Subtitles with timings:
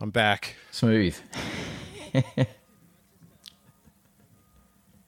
[0.00, 0.54] I'm back.
[0.70, 1.18] Smooth.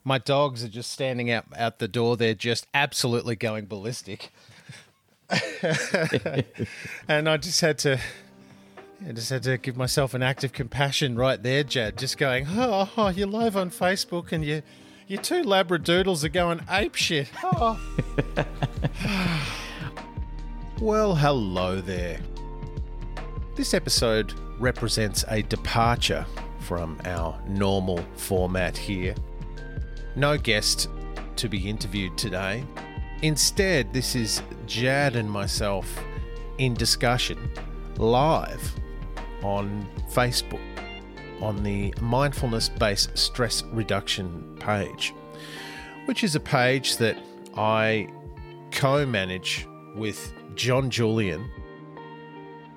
[0.02, 2.16] My dogs are just standing out out the door.
[2.16, 4.32] They're just absolutely going ballistic.
[7.06, 8.00] and I just had to
[9.06, 11.96] I just had to give myself an act of compassion right there, Jad.
[11.96, 14.62] Just going, oh, oh you're live on Facebook and you
[15.06, 17.30] your two labradoodles are going ape shit.
[17.44, 17.80] Oh.
[20.80, 22.18] well, hello there.
[23.60, 26.24] This episode represents a departure
[26.60, 29.14] from our normal format here.
[30.16, 30.88] No guest
[31.36, 32.64] to be interviewed today.
[33.20, 36.02] Instead, this is Jad and myself
[36.56, 37.50] in discussion
[37.98, 38.80] live
[39.42, 40.62] on Facebook
[41.42, 45.12] on the mindfulness based stress reduction page,
[46.06, 47.18] which is a page that
[47.58, 48.08] I
[48.70, 51.50] co manage with John Julian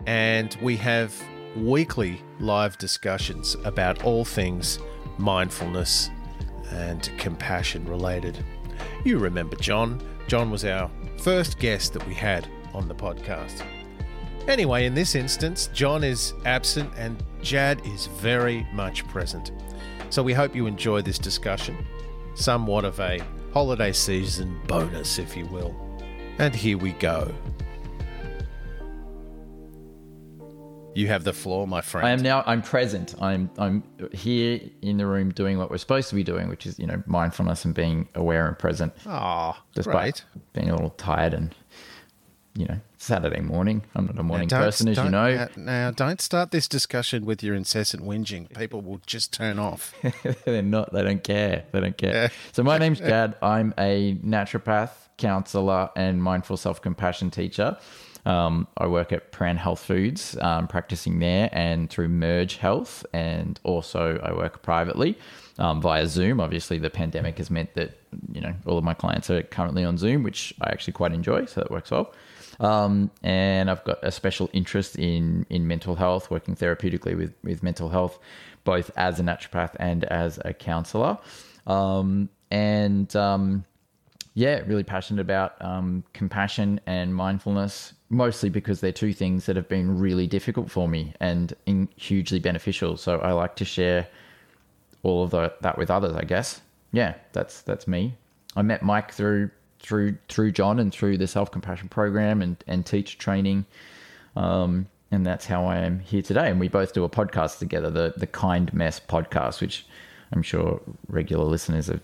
[0.05, 1.13] and we have
[1.55, 4.79] weekly live discussions about all things
[5.17, 6.09] mindfulness
[6.71, 8.43] and compassion related.
[9.03, 10.01] You remember John.
[10.27, 13.63] John was our first guest that we had on the podcast.
[14.47, 19.51] Anyway, in this instance, John is absent and Jad is very much present.
[20.09, 21.77] So we hope you enjoy this discussion,
[22.35, 23.21] somewhat of a
[23.53, 25.75] holiday season bonus, if you will.
[26.39, 27.33] And here we go.
[30.95, 32.07] You have the floor, my friend.
[32.07, 32.43] I am now.
[32.45, 33.15] I'm present.
[33.21, 33.49] I'm.
[33.57, 36.87] I'm here in the room doing what we're supposed to be doing, which is you
[36.87, 38.93] know mindfulness and being aware and present.
[39.05, 40.43] Ah, despite great.
[40.53, 41.55] being a little tired and
[42.55, 43.83] you know Saturday morning.
[43.95, 45.35] I'm not a morning person, as you know.
[45.35, 48.55] Now, now, don't start this discussion with your incessant whinging.
[48.57, 49.93] People will just turn off.
[50.45, 50.93] They're not.
[50.93, 51.65] They don't care.
[51.71, 52.31] They don't care.
[52.53, 53.35] So my name's Jad.
[53.41, 57.77] I'm a naturopath, counselor, and mindful self compassion teacher.
[58.25, 63.59] Um, I work at Pran Health Foods, um, practicing there and through Merge Health, and
[63.63, 65.17] also I work privately
[65.59, 66.39] um, via Zoom.
[66.39, 67.97] Obviously, the pandemic has meant that
[68.31, 71.45] you know all of my clients are currently on Zoom, which I actually quite enjoy,
[71.45, 72.13] so that works well.
[72.59, 77.61] Um, and I've got a special interest in in mental health, working therapeutically with with
[77.61, 78.19] mental health,
[78.63, 81.17] both as a naturopath and as a counsellor.
[81.67, 83.65] Um, and um,
[84.35, 89.69] yeah, really passionate about um, compassion and mindfulness, mostly because they're two things that have
[89.69, 92.97] been really difficult for me and in, hugely beneficial.
[92.97, 94.07] So I like to share
[95.03, 96.15] all of the, that with others.
[96.15, 96.61] I guess.
[96.91, 98.15] Yeah, that's that's me.
[98.55, 102.85] I met Mike through through through John and through the self compassion program and and
[102.85, 103.65] teach training.
[104.35, 106.49] Um, and that's how I am here today.
[106.49, 109.85] And we both do a podcast together, the the Kind Mess podcast, which
[110.31, 112.01] I'm sure regular listeners of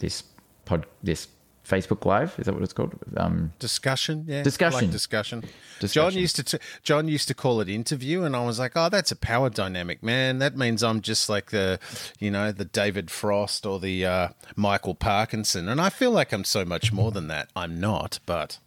[0.00, 0.24] this
[0.64, 1.28] pod this
[1.66, 2.34] Facebook Live.
[2.38, 2.94] Is that what it's called?
[3.16, 5.44] Um, discussion, yeah, discussion, like discussion.
[5.80, 6.12] discussion.
[6.12, 8.88] John used to t- John used to call it interview, and I was like, oh,
[8.88, 10.38] that's a power dynamic, man.
[10.38, 11.80] That means I'm just like the,
[12.20, 16.44] you know, the David Frost or the uh, Michael Parkinson, and I feel like I'm
[16.44, 17.50] so much more than that.
[17.56, 18.58] I'm not, but.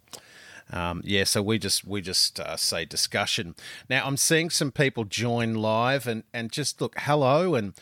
[0.71, 3.55] Um, yeah, so we just we just uh, say discussion.
[3.89, 7.73] Now I'm seeing some people join live and and just look hello and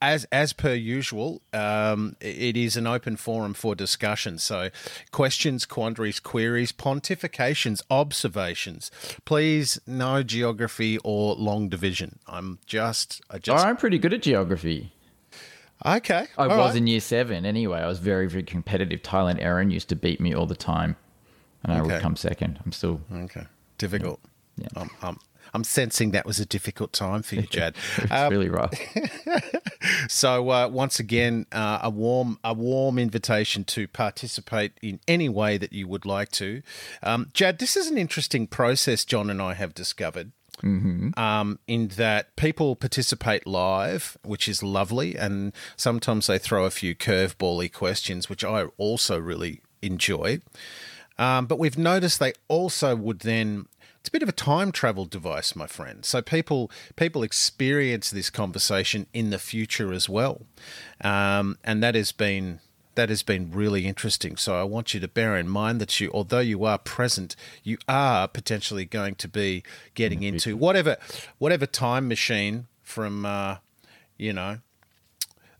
[0.00, 4.38] as as per usual, um, it is an open forum for discussion.
[4.38, 4.70] So,
[5.10, 8.90] questions, quandaries, queries, pontifications, observations.
[9.24, 12.18] Please, no geography or long division.
[12.26, 13.64] I'm just, I just.
[13.64, 14.92] Oh, I'm pretty good at geography.
[15.84, 16.76] Okay, I was right.
[16.76, 17.80] in year seven anyway.
[17.80, 19.02] I was very, very competitive.
[19.02, 20.96] Thailand Aaron used to beat me all the time,
[21.62, 21.94] and I okay.
[21.94, 22.60] would come second.
[22.64, 23.46] I'm still okay.
[23.78, 24.20] Difficult.
[24.56, 24.68] Yeah.
[24.74, 24.80] yeah.
[24.80, 25.18] Um, um,
[25.54, 27.76] I'm sensing that was a difficult time for you, Jad.
[27.98, 28.72] it's um, really rough.
[30.08, 35.58] so uh, once again, uh, a warm a warm invitation to participate in any way
[35.58, 36.62] that you would like to.
[37.02, 39.04] Um, Jad, this is an interesting process.
[39.04, 40.32] John and I have discovered.
[40.62, 41.18] Mm-hmm.
[41.18, 46.94] Um, in that people participate live, which is lovely, and sometimes they throw a few
[46.94, 50.40] curvebally questions, which I also really enjoy.
[51.18, 53.66] Um, but we've noticed they also would then
[54.06, 56.04] it's a bit of a time travel device, my friend.
[56.04, 60.42] So people people experience this conversation in the future as well,
[61.00, 62.60] um, and that has been
[62.94, 64.36] that has been really interesting.
[64.36, 67.78] So I want you to bear in mind that you, although you are present, you
[67.88, 69.64] are potentially going to be
[69.94, 70.98] getting into whatever
[71.38, 73.56] whatever time machine from uh,
[74.16, 74.58] you know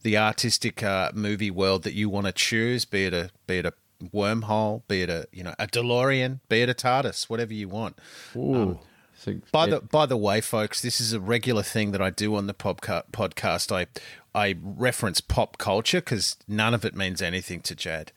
[0.04, 3.66] the artistic uh, movie world that you want to choose, be it a be it
[3.66, 3.72] a
[4.02, 7.98] wormhole, be it a you know a DeLorean, be it a TARDIS, whatever you want.
[8.34, 8.78] Um,
[9.16, 12.34] so by the by the way, folks, this is a regular thing that I do
[12.36, 13.72] on the podcast.
[13.72, 13.86] I
[14.34, 18.12] I reference pop culture because none of it means anything to Jad.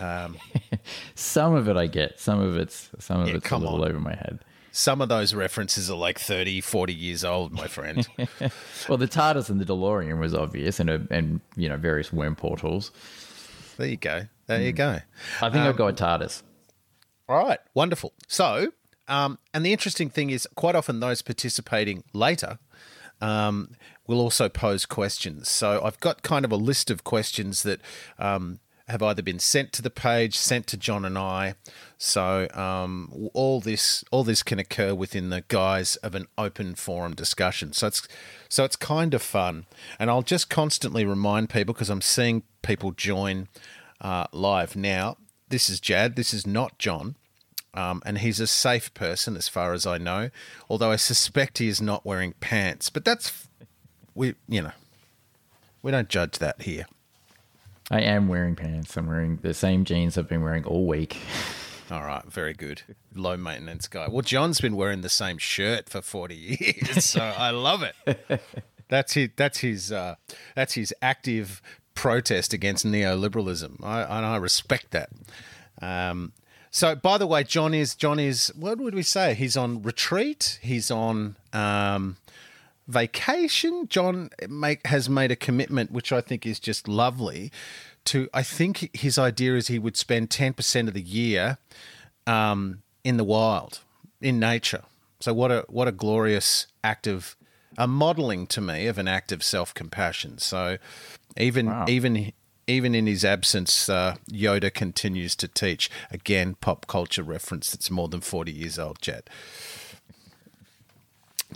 [0.00, 0.36] Um,
[1.14, 2.20] some of it I get.
[2.20, 3.88] Some of it's some of yeah, it's a little on.
[3.88, 4.40] over my head.
[4.70, 8.06] some of those references are like 30, 40 years old, my friend.
[8.88, 12.90] well, the TARDIS and the DeLorean was obvious, and and you know various worm portals.
[13.78, 14.26] There you go.
[14.52, 14.66] There mm.
[14.66, 15.00] you go.
[15.40, 16.42] I think um, I'll go with TARDIS.
[17.28, 18.12] All right, wonderful.
[18.28, 18.72] So,
[19.08, 22.58] um, and the interesting thing is, quite often those participating later
[23.20, 23.70] um,
[24.06, 25.48] will also pose questions.
[25.48, 27.80] So I've got kind of a list of questions that
[28.18, 28.58] um,
[28.88, 31.54] have either been sent to the page, sent to John and I.
[31.96, 37.14] So um, all this all this can occur within the guise of an open forum
[37.14, 37.72] discussion.
[37.72, 38.06] So it's
[38.48, 39.66] so it's kind of fun,
[39.98, 43.48] and I'll just constantly remind people because I'm seeing people join
[44.02, 45.16] uh, live now.
[45.48, 46.16] This is Jad.
[46.16, 47.16] This is not John.
[47.74, 50.28] Um, and he's a safe person as far as I know,
[50.68, 52.90] although I suspect he is not wearing pants.
[52.90, 53.48] But that's
[54.14, 54.72] we, you know,
[55.82, 56.84] we don't judge that here.
[57.90, 58.96] I am wearing pants.
[58.96, 61.16] I'm wearing the same jeans I've been wearing all week.
[61.90, 62.80] All right, very good.
[63.14, 64.08] Low maintenance guy.
[64.08, 68.40] Well, John's been wearing the same shirt for 40 years, so I love it.
[68.88, 70.16] That's his that's his uh,
[70.54, 71.62] that's his active
[71.94, 73.82] protest against neoliberalism.
[73.84, 75.10] I and I respect that.
[75.80, 76.32] Um,
[76.70, 79.34] so, by the way, John is John is what would we say?
[79.34, 80.58] He's on retreat.
[80.62, 82.16] He's on um,
[82.88, 83.88] vacation.
[83.88, 87.52] John make, has made a commitment, which I think is just lovely.
[88.06, 91.58] To I think his idea is he would spend ten percent of the year
[92.26, 93.80] um, in the wild,
[94.20, 94.84] in nature.
[95.20, 97.36] So what a what a glorious act of
[97.78, 100.38] a modeling to me of an act of self compassion.
[100.38, 100.78] So
[101.36, 101.86] even wow.
[101.88, 102.32] even
[102.66, 105.90] even in his absence, uh, Yoda continues to teach.
[106.10, 109.28] Again, pop culture reference that's more than 40 years old, Jad.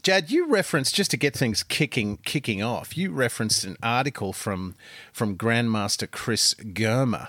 [0.03, 2.97] Jad, you referenced just to get things kicking kicking off.
[2.97, 4.75] You referenced an article from
[5.13, 7.29] from Grandmaster Chris Germer.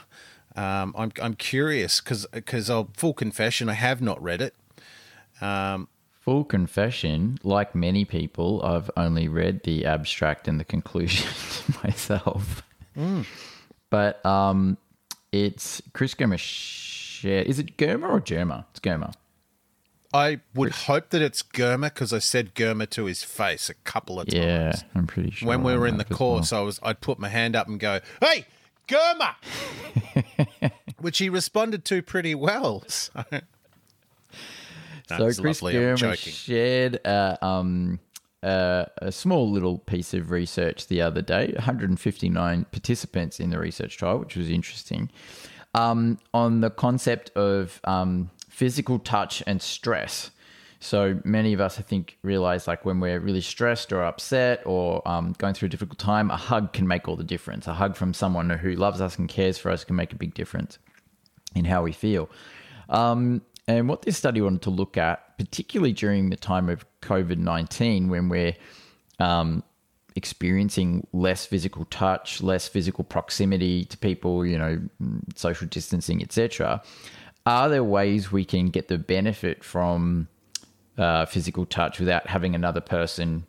[0.55, 4.53] Um, I'm I'm curious because because I'll full confession I have not read it.
[5.39, 5.87] Um,
[6.27, 11.25] full confession, like many people, I've only read the abstract and the conclusion
[11.85, 12.63] myself.
[12.97, 13.25] Mm.
[13.89, 14.77] But um,
[15.31, 16.35] it's Chris Germer.
[16.35, 18.65] Is it Germer or Germer?
[18.71, 19.13] It's Germer.
[20.13, 20.83] I would Chris.
[20.83, 24.43] hope that it's Germer because I said Germer to his face a couple of times.
[24.43, 25.47] Yeah, I'm pretty sure.
[25.47, 26.59] When we were in the course, well.
[26.59, 28.47] I was I'd put my hand up and go, "Hey,
[28.89, 29.35] Germer,"
[30.99, 32.83] which he responded to pretty well.
[32.87, 33.23] So,
[35.07, 37.99] so Chris Germer shared uh, um,
[38.43, 43.97] uh, a small little piece of research the other day 159 participants in the research
[43.97, 45.09] trial, which was interesting,
[45.73, 50.31] um, on the concept of um, physical touch and stress.
[50.79, 55.07] So many of us, I think, realize like when we're really stressed or upset or
[55.07, 57.65] um, going through a difficult time, a hug can make all the difference.
[57.65, 60.35] A hug from someone who loves us and cares for us can make a big
[60.35, 60.77] difference
[61.55, 62.29] in how we feel.
[62.89, 67.37] Um, and what this study wanted to look at, particularly during the time of COVID
[67.37, 68.55] 19, when we're
[69.19, 69.63] um,
[70.15, 74.81] experiencing less physical touch, less physical proximity to people, you know,
[75.35, 76.81] social distancing, etc.,
[77.45, 80.27] are there ways we can get the benefit from
[80.97, 83.45] uh, physical touch without having another person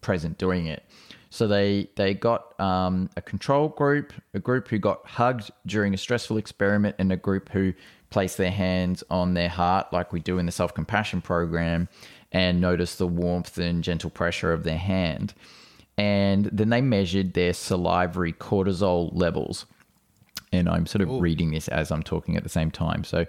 [0.00, 0.82] present doing it?
[1.28, 5.96] So they they got um, a control group, a group who got hugged during a
[5.96, 7.74] stressful experiment, and a group who
[8.14, 11.88] place their hands on their heart, like we do in the self compassion program,
[12.30, 15.34] and notice the warmth and gentle pressure of their hand.
[15.98, 19.66] And then they measured their salivary cortisol levels.
[20.52, 21.18] And I'm sort of Ooh.
[21.18, 23.02] reading this as I'm talking at the same time.
[23.02, 23.26] So,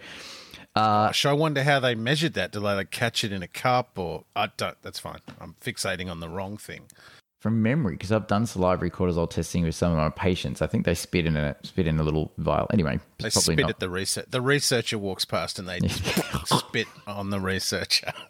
[0.75, 2.51] uh, Gosh, I wonder how they measured that.
[2.51, 4.79] Do they like catch it in a cup or I don't?
[4.83, 5.21] That's fine.
[5.41, 6.83] I'm fixating on the wrong thing
[7.45, 10.63] from memory because I've done salivary cortisol testing with some of my patients.
[10.63, 12.65] I think they spit in a spit in a little vial.
[12.73, 13.69] Anyway, they spit not.
[13.69, 14.25] at the research.
[14.31, 15.77] The researcher walks past and they
[16.45, 18.11] spit on the researcher.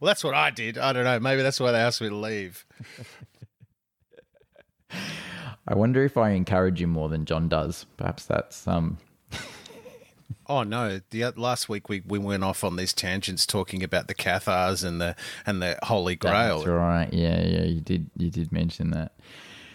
[0.00, 0.76] well, that's what I did.
[0.76, 1.18] I don't know.
[1.18, 2.66] Maybe that's why they asked me to leave.
[5.66, 7.86] I wonder if I encourage you more than John does.
[7.96, 8.98] Perhaps that's um
[10.48, 11.00] Oh no!
[11.10, 15.00] The last week we, we went off on these tangents talking about the Cathars and
[15.00, 16.58] the and the Holy Grail.
[16.58, 17.12] That's right.
[17.12, 17.64] Yeah, yeah.
[17.64, 19.12] You did you did mention that.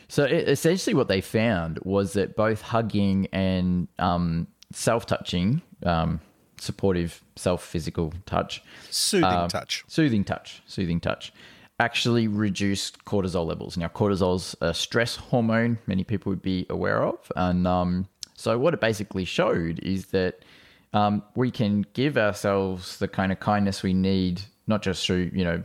[0.07, 6.21] So it, essentially, what they found was that both hugging and um, self touching, um,
[6.57, 11.33] supportive self physical touch, soothing uh, touch, soothing touch, soothing touch,
[11.79, 13.77] actually reduced cortisol levels.
[13.77, 15.79] Now, cortisol's a stress hormone.
[15.87, 18.07] Many people would be aware of, and um,
[18.41, 20.39] so what it basically showed is that
[20.93, 25.43] um, we can give ourselves the kind of kindness we need, not just through, you
[25.43, 25.63] know,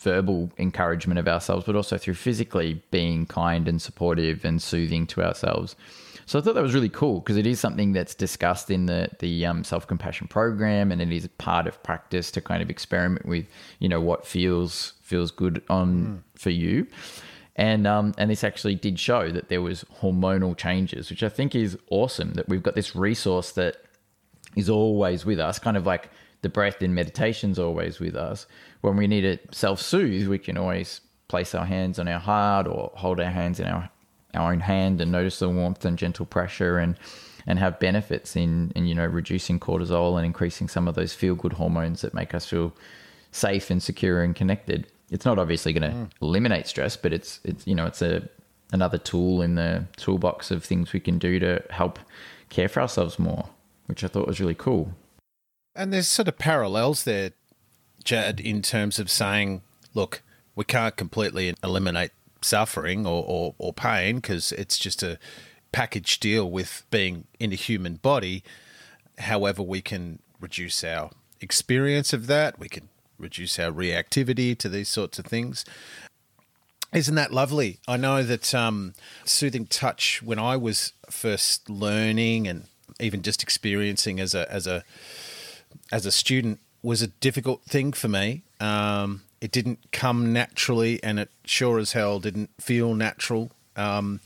[0.00, 5.22] verbal encouragement of ourselves, but also through physically being kind and supportive and soothing to
[5.22, 5.76] ourselves.
[6.24, 9.08] So I thought that was really cool because it is something that's discussed in the
[9.18, 13.26] the um, self compassion program, and it is part of practice to kind of experiment
[13.26, 13.46] with,
[13.80, 16.40] you know, what feels feels good on mm.
[16.40, 16.86] for you.
[17.56, 21.54] And um, and this actually did show that there was hormonal changes, which I think
[21.54, 22.34] is awesome.
[22.34, 23.82] That we've got this resource that
[24.56, 26.10] is always with us, kind of like
[26.42, 28.46] the breath in meditation's always with us.
[28.80, 32.66] When we need to self soothe, we can always place our hands on our heart
[32.66, 33.90] or hold our hands in our
[34.34, 36.96] our own hand and notice the warmth and gentle pressure and
[37.46, 41.34] and have benefits in in you know reducing cortisol and increasing some of those feel
[41.34, 42.72] good hormones that make us feel
[43.32, 44.86] safe and secure and connected.
[45.10, 46.10] It's not obviously going to mm.
[46.22, 48.28] eliminate stress, but it's it's you know it's a
[48.72, 51.98] another tool in the toolbox of things we can do to help
[52.48, 53.48] care for ourselves more,
[53.86, 54.92] which I thought was really cool.
[55.74, 57.32] And there's sort of parallels there,
[58.04, 59.62] Jad, in terms of saying,
[59.94, 60.22] look,
[60.54, 62.10] we can't completely eliminate
[62.42, 65.18] suffering or, or, or pain because it's just a
[65.72, 68.42] package deal with being in a human body.
[69.18, 72.58] However, we can reduce our experience of that.
[72.58, 72.88] We can
[73.20, 75.64] reduce our reactivity to these sorts of things.
[76.92, 77.78] Isn't that lovely?
[77.86, 82.64] I know that um, soothing touch, when I was first learning and
[82.98, 84.82] even just experiencing as a as a
[85.92, 88.42] as a student, was a difficult thing for me.
[88.58, 93.52] Um, it didn't come naturally, and it sure as hell didn't feel natural.
[93.76, 94.20] Um,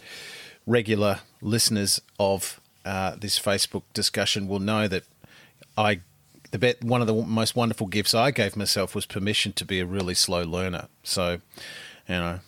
[0.66, 5.04] regular listeners of uh, this Facebook discussion will know that
[5.76, 6.00] I
[6.54, 9.80] the bet one of the most wonderful gifts I gave myself was permission to be
[9.80, 10.87] a really slow learner.
[11.02, 11.40] So,
[12.08, 12.38] you know,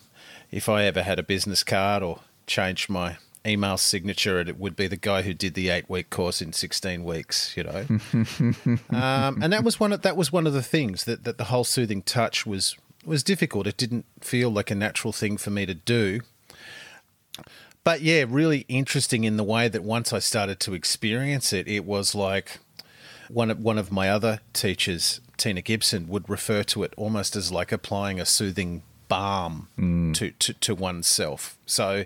[0.49, 4.87] if I ever had a business card or changed my email signature, it would be
[4.87, 7.57] the guy who did the eight week course in sixteen weeks.
[7.57, 7.85] You know,
[8.97, 11.43] um, and that was one of that was one of the things that that the
[11.51, 13.67] whole soothing touch was was difficult.
[13.67, 16.21] It didn't feel like a natural thing for me to do.
[17.83, 21.83] But yeah, really interesting in the way that once I started to experience it, it
[21.83, 22.59] was like
[23.29, 27.51] one of one of my other teachers, Tina Gibson, would refer to it almost as
[27.51, 30.13] like applying a soothing balm mm.
[30.15, 31.57] to, to, to oneself.
[31.65, 32.05] So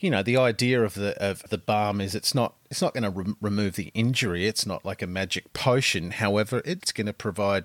[0.00, 3.04] you know the idea of the of the balm is it's not it's not going
[3.04, 4.46] to re- remove the injury.
[4.46, 6.12] It's not like a magic potion.
[6.12, 7.64] However, it's going to provide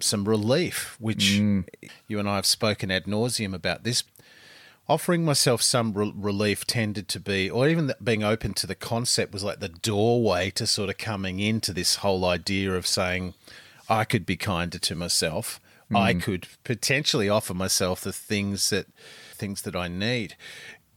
[0.00, 1.66] some relief, which mm.
[2.08, 4.02] you and I have spoken ad nauseum about this.
[4.88, 9.32] Offering myself some re- relief tended to be, or even being open to the concept,
[9.32, 13.34] was like the doorway to sort of coming into this whole idea of saying,
[13.88, 15.60] I could be kinder to myself.
[15.90, 15.96] Mm.
[15.96, 18.86] I could potentially offer myself the things that
[19.36, 20.36] things that I need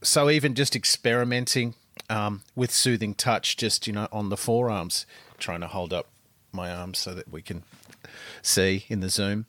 [0.02, 1.74] so even just experimenting
[2.08, 5.06] um, with soothing touch, just you know, on the forearms,
[5.38, 6.06] trying to hold up
[6.52, 7.62] my arms so that we can
[8.42, 9.46] see in the zoom.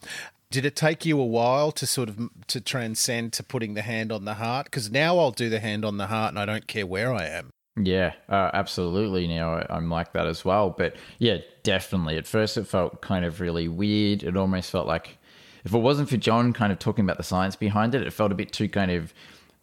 [0.49, 4.11] Did it take you a while to sort of to transcend to putting the hand
[4.11, 4.65] on the heart?
[4.65, 7.25] Because now I'll do the hand on the heart, and I don't care where I
[7.25, 7.49] am.
[7.75, 9.27] Yeah, uh, absolutely.
[9.27, 10.69] Now I'm like that as well.
[10.69, 12.17] But yeah, definitely.
[12.17, 14.23] At first, it felt kind of really weird.
[14.23, 15.17] It almost felt like
[15.65, 18.31] if it wasn't for John kind of talking about the science behind it, it felt
[18.31, 19.13] a bit too kind of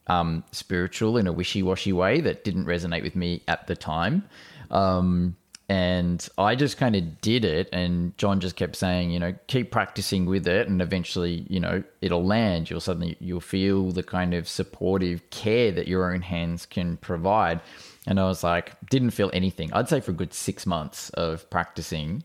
[0.07, 4.23] um, spiritual in a wishy washy way that didn't resonate with me at the time.
[4.71, 5.37] Um,
[5.69, 7.69] and I just kind of did it.
[7.73, 11.83] And John just kept saying, you know, keep practicing with it, and eventually, you know,
[12.01, 12.71] it'll land.
[12.71, 17.61] You'll suddenly you'll feel the kind of supportive care that your own hands can provide.
[18.07, 19.73] And I was like, didn't feel anything.
[19.73, 22.23] I'd say for a good six months of practicing,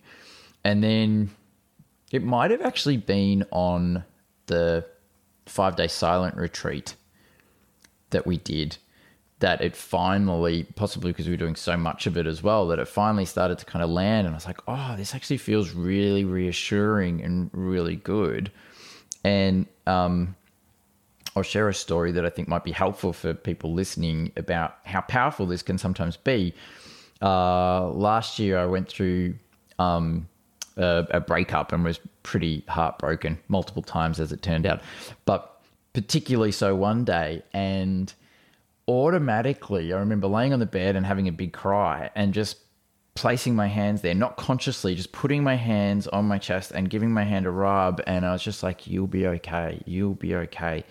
[0.63, 1.29] and then
[2.11, 4.03] it might have actually been on
[4.47, 4.85] the
[5.45, 6.95] five day silent retreat
[8.09, 8.77] that we did
[9.39, 12.79] that it finally, possibly because we were doing so much of it as well, that
[12.79, 14.27] it finally started to kind of land.
[14.27, 18.51] And I was like, oh, this actually feels really reassuring and really good.
[19.23, 20.35] And um,
[21.35, 25.01] I'll share a story that I think might be helpful for people listening about how
[25.01, 26.53] powerful this can sometimes be.
[27.21, 29.35] Uh, last year, I went through
[29.77, 30.27] um,
[30.75, 34.81] a, a breakup and was pretty heartbroken multiple times, as it turned out.
[35.25, 35.61] But
[35.93, 37.41] particularly so one day.
[37.53, 38.13] And
[38.89, 42.57] automatically, I remember laying on the bed and having a big cry and just
[43.13, 47.11] placing my hands there, not consciously, just putting my hands on my chest and giving
[47.11, 48.01] my hand a rub.
[48.07, 49.81] And I was just like, you'll be okay.
[49.85, 50.83] You'll be okay.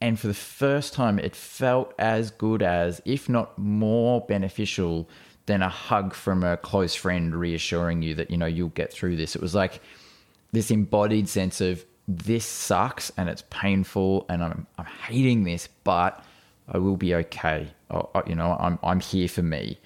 [0.00, 5.08] And for the first time, it felt as good as, if not more beneficial
[5.46, 9.16] than a hug from a close friend reassuring you that, you know, you'll get through
[9.16, 9.34] this.
[9.34, 9.80] It was like
[10.52, 16.22] this embodied sense of this sucks and it's painful and I'm, I'm hating this, but
[16.68, 17.68] I will be okay.
[17.90, 19.78] I, you know, I'm, I'm here for me.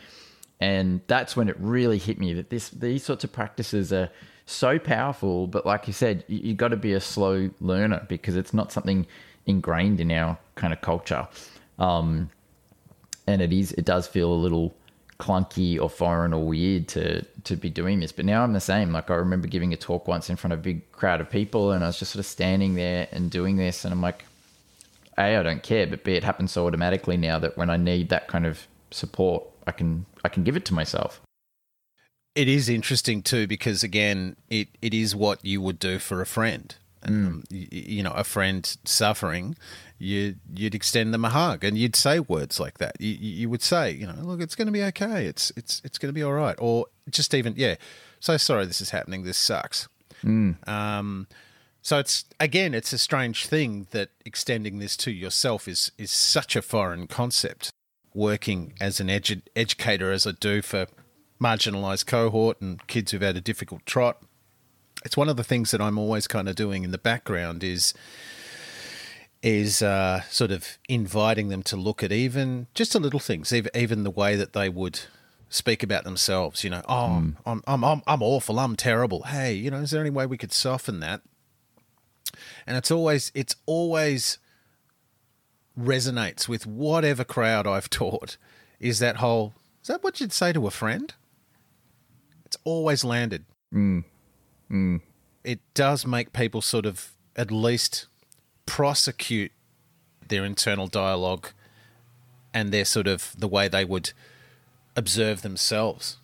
[0.60, 4.10] And that's when it really hit me that this these sorts of practices are
[4.44, 5.46] so powerful.
[5.46, 8.72] But like you said, you, you got to be a slow learner because it's not
[8.72, 9.06] something
[9.46, 11.26] ingrained in our kind of culture.
[11.78, 12.30] Um,
[13.26, 14.74] and it is, it does feel a little
[15.18, 18.12] clunky or foreign or weird to to be doing this.
[18.12, 18.92] But now I'm the same.
[18.92, 21.72] Like I remember giving a talk once in front of a big crowd of people,
[21.72, 24.24] and I was just sort of standing there and doing this, and I'm like,
[25.20, 28.08] a I don't care, but b it happens so automatically now that when I need
[28.08, 31.20] that kind of support, I can I can give it to myself.
[32.34, 36.26] It is interesting too because again, it, it is what you would do for a
[36.26, 36.74] friend.
[37.02, 39.56] Um, you, you know, a friend suffering,
[39.98, 43.00] you you'd extend them a hug and you'd say words like that.
[43.00, 45.26] You, you would say, you know, look, it's going to be okay.
[45.26, 46.56] It's it's it's going to be all right.
[46.58, 47.76] Or just even, yeah,
[48.20, 49.24] so sorry this is happening.
[49.24, 49.88] This sucks.
[50.66, 51.26] Um,
[51.82, 56.56] so it's again, it's a strange thing that extending this to yourself is is such
[56.56, 57.70] a foreign concept.
[58.12, 60.86] Working as an edu- educator, as I do for
[61.40, 64.20] marginalised cohort and kids who've had a difficult trot,
[65.04, 67.94] it's one of the things that I'm always kind of doing in the background is
[69.42, 73.70] is uh, sort of inviting them to look at even just a little things, even,
[73.74, 75.00] even the way that they would
[75.48, 76.62] speak about themselves.
[76.62, 77.04] You know, oh,
[77.46, 79.22] I'm, I'm I'm I'm awful, I'm terrible.
[79.22, 81.22] Hey, you know, is there any way we could soften that?
[82.66, 84.38] And it's always it's always
[85.78, 88.36] resonates with whatever crowd I've taught.
[88.78, 89.54] Is that whole?
[89.82, 91.12] Is that what you'd say to a friend?
[92.44, 93.44] It's always landed.
[93.72, 94.04] Mm.
[94.70, 95.00] Mm.
[95.44, 98.06] It does make people sort of at least
[98.66, 99.52] prosecute
[100.28, 101.48] their internal dialogue
[102.52, 104.12] and their sort of the way they would
[104.96, 106.16] observe themselves.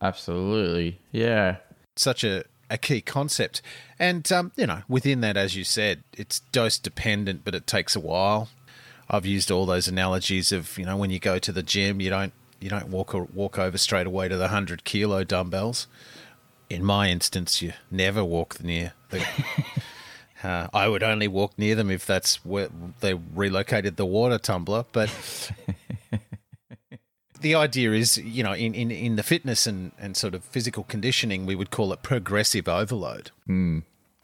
[0.00, 1.56] Absolutely, yeah.
[1.96, 3.62] Such a, a key concept.
[3.98, 7.96] And, um, you know, within that, as you said, it's dose dependent, but it takes
[7.96, 8.48] a while.
[9.10, 12.10] I've used all those analogies of, you know, when you go to the gym, you
[12.10, 15.86] don't you don't walk or walk over straight away to the hundred kilo dumbbells.
[16.68, 19.24] In my instance, you never walk near the.
[20.42, 22.68] uh, I would only walk near them if that's where
[23.00, 24.84] they relocated the water tumbler.
[24.92, 25.10] But
[27.40, 30.84] the idea is, you know, in, in, in the fitness and, and sort of physical
[30.84, 33.30] conditioning, we would call it progressive overload.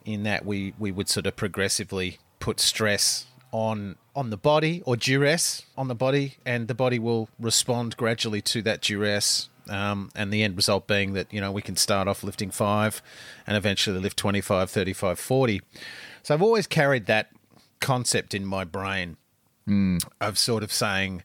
[0.05, 4.95] In that we, we would sort of progressively put stress on on the body or
[4.95, 9.49] duress on the body, and the body will respond gradually to that duress.
[9.67, 13.01] Um, and the end result being that, you know, we can start off lifting five
[13.47, 15.61] and eventually lift 25, 35, 40.
[16.21, 17.31] So I've always carried that
[17.79, 19.17] concept in my brain
[20.21, 21.23] of sort of saying,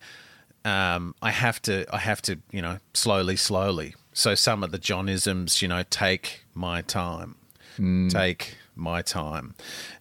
[0.65, 3.95] um, I have to, I have to, you know, slowly, slowly.
[4.13, 7.37] So some of the Johnisms, you know, take my time,
[8.11, 9.55] take my time,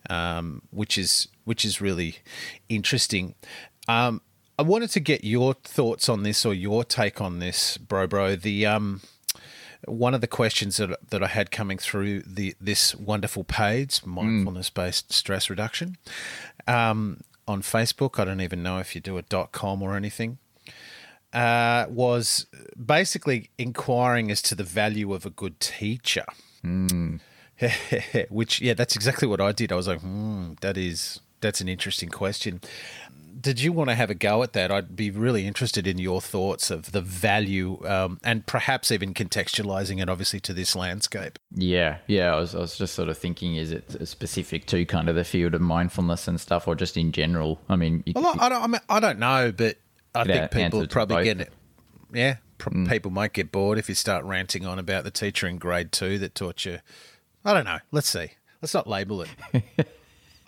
[0.09, 2.17] um, which is which is really
[2.67, 3.35] interesting.
[3.87, 4.21] Um,
[4.57, 8.35] I wanted to get your thoughts on this or your take on this, bro, bro.
[8.35, 9.01] The um,
[9.85, 14.69] one of the questions that that I had coming through the this wonderful page, mindfulness
[14.69, 15.97] based stress reduction,
[16.67, 18.19] um, on Facebook.
[18.19, 20.39] I don't even know if you do a dot .com or anything.
[21.31, 22.47] Uh, was
[22.83, 26.25] basically inquiring as to the value of a good teacher.
[28.29, 29.71] Which, yeah, that's exactly what I did.
[29.71, 32.61] I was like, hmm, that is that's an interesting question.
[33.39, 34.69] Did you want to have a go at that?
[34.69, 40.01] I'd be really interested in your thoughts of the value, um, and perhaps even contextualizing
[40.01, 41.39] it, obviously, to this landscape.
[41.55, 42.35] Yeah, yeah.
[42.35, 45.23] I was, I was just sort of thinking, is it specific to kind of the
[45.23, 47.61] field of mindfulness and stuff, or just in general?
[47.69, 49.77] I mean, you, Well, I I don't, I, mean, I don't know, but
[50.15, 51.53] I think people answer would to probably get it.
[52.11, 55.57] Yeah, pro- people might get bored if you start ranting on about the teacher in
[55.57, 56.79] grade two that taught you.
[57.45, 57.79] I don't know.
[57.91, 58.31] Let's see.
[58.61, 59.29] Let's not label it.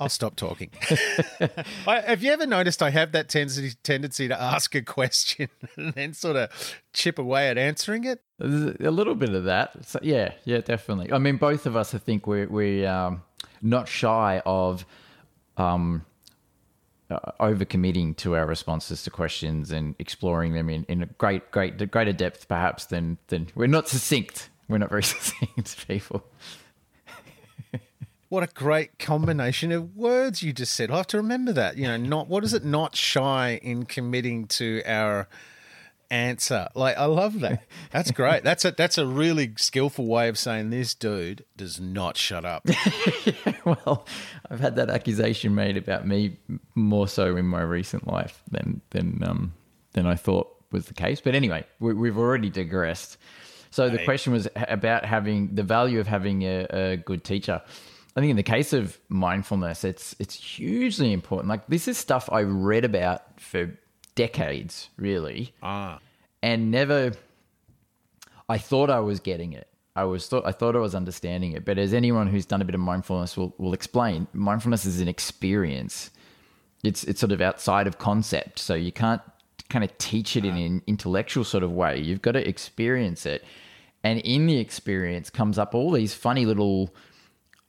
[0.02, 0.71] I'll stop talking.
[1.88, 5.47] I, have you ever noticed I have that tendency tendency to ask a question
[5.78, 6.50] and then sort of
[6.91, 8.19] chip away at answering it?
[8.39, 9.86] There's a little bit of that.
[9.86, 11.13] So, yeah, yeah, definitely.
[11.13, 13.21] I mean, both of us, I think we're we um,
[13.62, 14.88] not shy of
[15.58, 16.04] um,
[17.12, 21.91] uh, overcommitting to our responses to questions and exploring them in, in a great, great,
[21.91, 24.50] greater depth, perhaps than than we're not succinct.
[24.67, 26.24] We're not very succinct people.
[28.30, 30.89] What a great combination of words you just said.
[30.89, 31.76] I have to remember that.
[31.76, 32.63] You know, not what is it?
[32.63, 35.28] Not shy in committing to our
[36.12, 36.67] answer.
[36.76, 37.63] Like I love that.
[37.91, 38.43] That's great.
[38.43, 42.67] That's a that's a really skillful way of saying this dude does not shut up.
[43.65, 44.06] well,
[44.50, 46.38] I've had that accusation made about me
[46.76, 49.54] more so in my recent life than than um,
[49.93, 51.21] than I thought was the case.
[51.21, 53.17] But anyway, we, we've already digressed.
[53.71, 54.06] So the Right.
[54.06, 57.62] question was about having the value of having a, a good teacher.
[58.15, 61.47] I think in the case of mindfulness, it's it's hugely important.
[61.50, 63.71] Like this is stuff I read about for
[64.15, 66.00] decades, really ah.
[66.41, 67.13] and never
[68.50, 69.67] I thought I was getting it.
[69.95, 72.65] I was thought I thought I was understanding it, but as anyone who's done a
[72.65, 76.12] bit of mindfulness will, will explain, mindfulness is an experience.
[76.84, 79.21] It's it's sort of outside of concept, so you can't
[79.69, 81.97] kind of teach it in an intellectual sort of way.
[82.00, 83.43] You've got to experience it,
[84.04, 86.93] and in the experience comes up all these funny little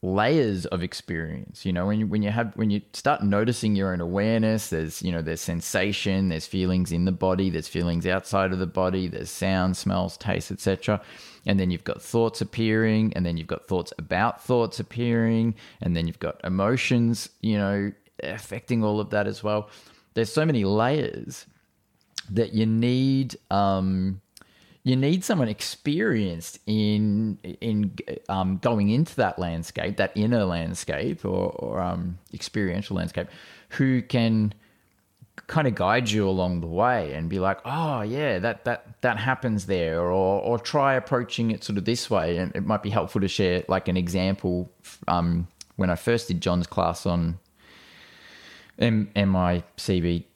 [0.05, 3.93] layers of experience you know when you when you have when you start noticing your
[3.93, 8.53] own awareness there's you know there's sensation there's feelings in the body there's feelings outside
[8.53, 11.01] of the body there's sound smells tastes etc
[11.47, 15.95] and then you've got thoughts appearing and then you've got thoughts about thoughts appearing and
[15.95, 19.69] then you've got emotions you know affecting all of that as well.
[20.15, 21.47] There's so many layers
[22.31, 24.21] that you need um
[24.85, 27.97] you need someone experienced in in
[28.29, 33.29] um, going into that landscape, that inner landscape or, or um, experiential landscape,
[33.71, 34.53] who can
[35.47, 39.19] kind of guide you along the way and be like, oh yeah, that that that
[39.19, 42.91] happens there, or or try approaching it sort of this way, and it might be
[42.91, 44.71] helpful to share like an example.
[45.07, 47.39] Um, when I first did John's class on
[48.79, 49.11] M-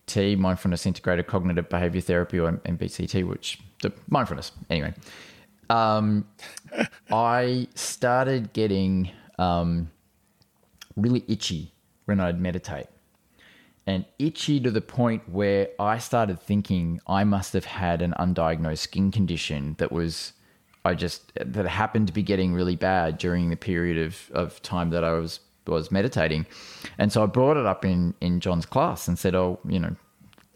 [0.06, 4.52] MICBT, mindfulness integrated cognitive behavior therapy, or MBCT, which the mindfulness.
[4.70, 4.94] Anyway,
[5.70, 6.26] um,
[7.10, 9.90] I started getting um,
[10.96, 11.72] really itchy
[12.04, 12.86] when I'd meditate.
[13.88, 18.78] And itchy to the point where I started thinking I must have had an undiagnosed
[18.78, 20.32] skin condition that was,
[20.84, 24.90] I just, that happened to be getting really bad during the period of, of time
[24.90, 26.46] that I was was meditating.
[26.98, 29.96] And so I brought it up in, in John's class and said, Oh, you know,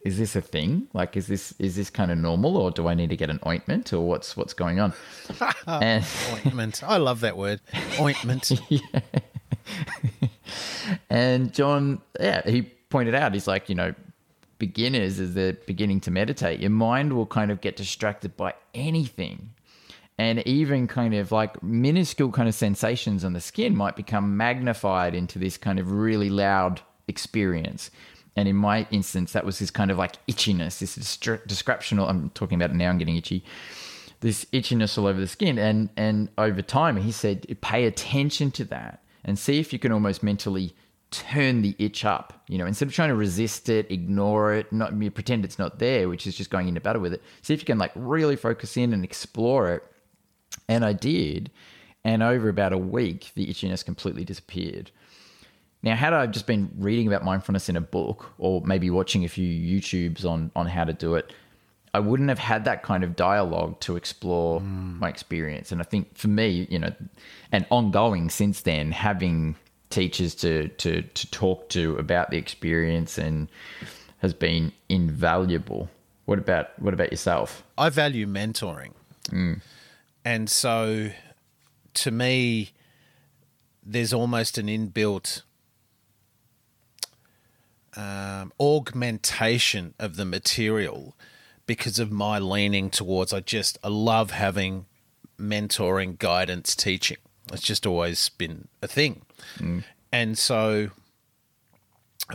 [0.04, 0.88] is this a thing?
[0.94, 3.38] Like, is this is this kind of normal, or do I need to get an
[3.46, 4.92] ointment, or what's what's going on?
[5.66, 6.82] and, ointment.
[6.82, 7.60] I love that word,
[8.00, 8.50] ointment.
[11.10, 13.94] and John, yeah, he pointed out, he's like, you know,
[14.58, 19.50] beginners as they're beginning to meditate, your mind will kind of get distracted by anything.
[20.20, 25.14] And even kind of like minuscule kind of sensations on the skin might become magnified
[25.14, 27.90] into this kind of really loud experience
[28.37, 32.09] and in my instance, that was this kind of like itchiness, this descriptional.
[32.09, 32.88] I'm talking about it now.
[32.88, 33.44] I'm getting itchy.
[34.20, 38.64] This itchiness all over the skin, and and over time, he said, pay attention to
[38.66, 40.74] that and see if you can almost mentally
[41.11, 42.44] turn the itch up.
[42.46, 46.09] You know, instead of trying to resist it, ignore it, not pretend it's not there,
[46.09, 47.22] which is just going into battle with it.
[47.42, 49.83] See if you can like really focus in and explore it.
[50.70, 51.50] And I did,
[52.04, 54.92] and over about a week, the itchiness completely disappeared.
[55.83, 59.28] Now, had I just been reading about mindfulness in a book or maybe watching a
[59.28, 61.33] few YouTubes on, on how to do it,
[61.92, 64.98] I wouldn't have had that kind of dialogue to explore mm.
[65.00, 65.72] my experience.
[65.72, 66.94] And I think for me, you know,
[67.50, 69.56] and ongoing since then, having
[69.88, 73.48] teachers to, to, to talk to about the experience and
[74.18, 75.90] has been invaluable.
[76.26, 77.64] What about what about yourself?
[77.76, 78.92] I value mentoring.
[79.30, 79.61] Mm.
[80.24, 81.11] And so
[81.94, 82.72] to me,
[83.83, 85.42] there's almost an inbuilt
[87.96, 91.16] um, augmentation of the material
[91.66, 94.87] because of my leaning towards I just I love having
[95.38, 97.18] mentoring, guidance, teaching.
[97.52, 99.22] It's just always been a thing.
[99.59, 99.85] Mm.
[100.12, 100.90] And so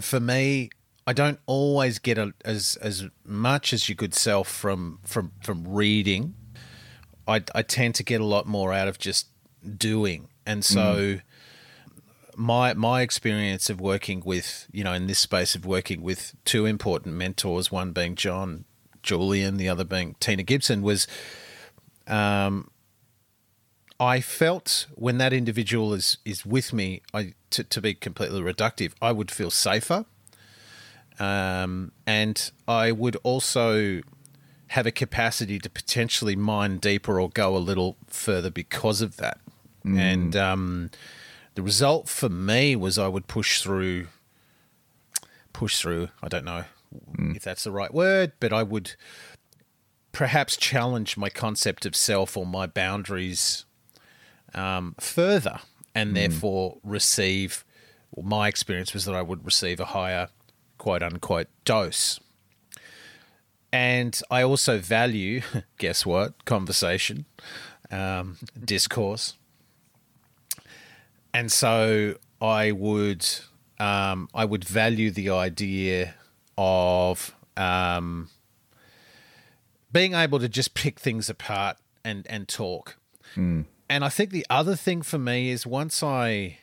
[0.01, 0.69] for me,
[1.07, 5.67] I don't always get a, as as much as your good self from from from
[5.67, 6.33] reading.
[7.27, 9.27] I I tend to get a lot more out of just
[9.77, 10.29] doing.
[10.45, 11.21] And so mm
[12.35, 16.65] my my experience of working with you know in this space of working with two
[16.65, 18.65] important mentors, one being John
[19.03, 21.07] Julian, the other being Tina Gibson, was
[22.07, 22.69] um,
[23.99, 28.93] I felt when that individual is is with me, I to, to be completely reductive,
[29.01, 30.05] I would feel safer,
[31.19, 34.01] um, and I would also
[34.69, 39.39] have a capacity to potentially mine deeper or go a little further because of that,
[39.85, 39.99] mm.
[39.99, 40.35] and.
[40.35, 40.91] Um,
[41.55, 44.07] the result for me was I would push through,
[45.53, 46.09] push through.
[46.21, 46.65] I don't know
[47.17, 47.35] mm.
[47.35, 48.95] if that's the right word, but I would
[50.11, 53.65] perhaps challenge my concept of self or my boundaries
[54.53, 55.59] um, further,
[55.95, 56.15] and mm.
[56.15, 57.63] therefore receive.
[58.11, 60.27] Well, my experience was that I would receive a higher,
[60.77, 62.19] quote unquote, dose.
[63.75, 65.41] And I also value,
[65.77, 67.25] guess what, conversation,
[67.91, 69.33] um, discourse
[71.35, 73.27] and so I would
[73.77, 76.15] um, I would value the idea
[76.57, 78.29] of um,
[79.91, 82.95] being able to just pick things apart and and talk.
[83.35, 83.65] Mm.
[83.89, 86.59] And I think the other thing for me is once I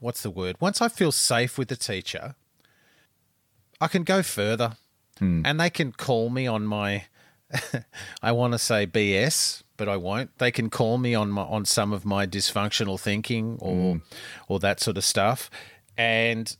[0.00, 0.56] what's the word?
[0.58, 2.34] Once I feel safe with the teacher,
[3.80, 4.78] I can go further.
[5.20, 5.42] Mm.
[5.44, 7.04] And they can call me on my
[8.22, 10.36] I want to say BS, but I won't.
[10.38, 14.02] They can call me on my, on some of my dysfunctional thinking or mm.
[14.48, 15.50] or that sort of stuff,
[15.96, 16.56] and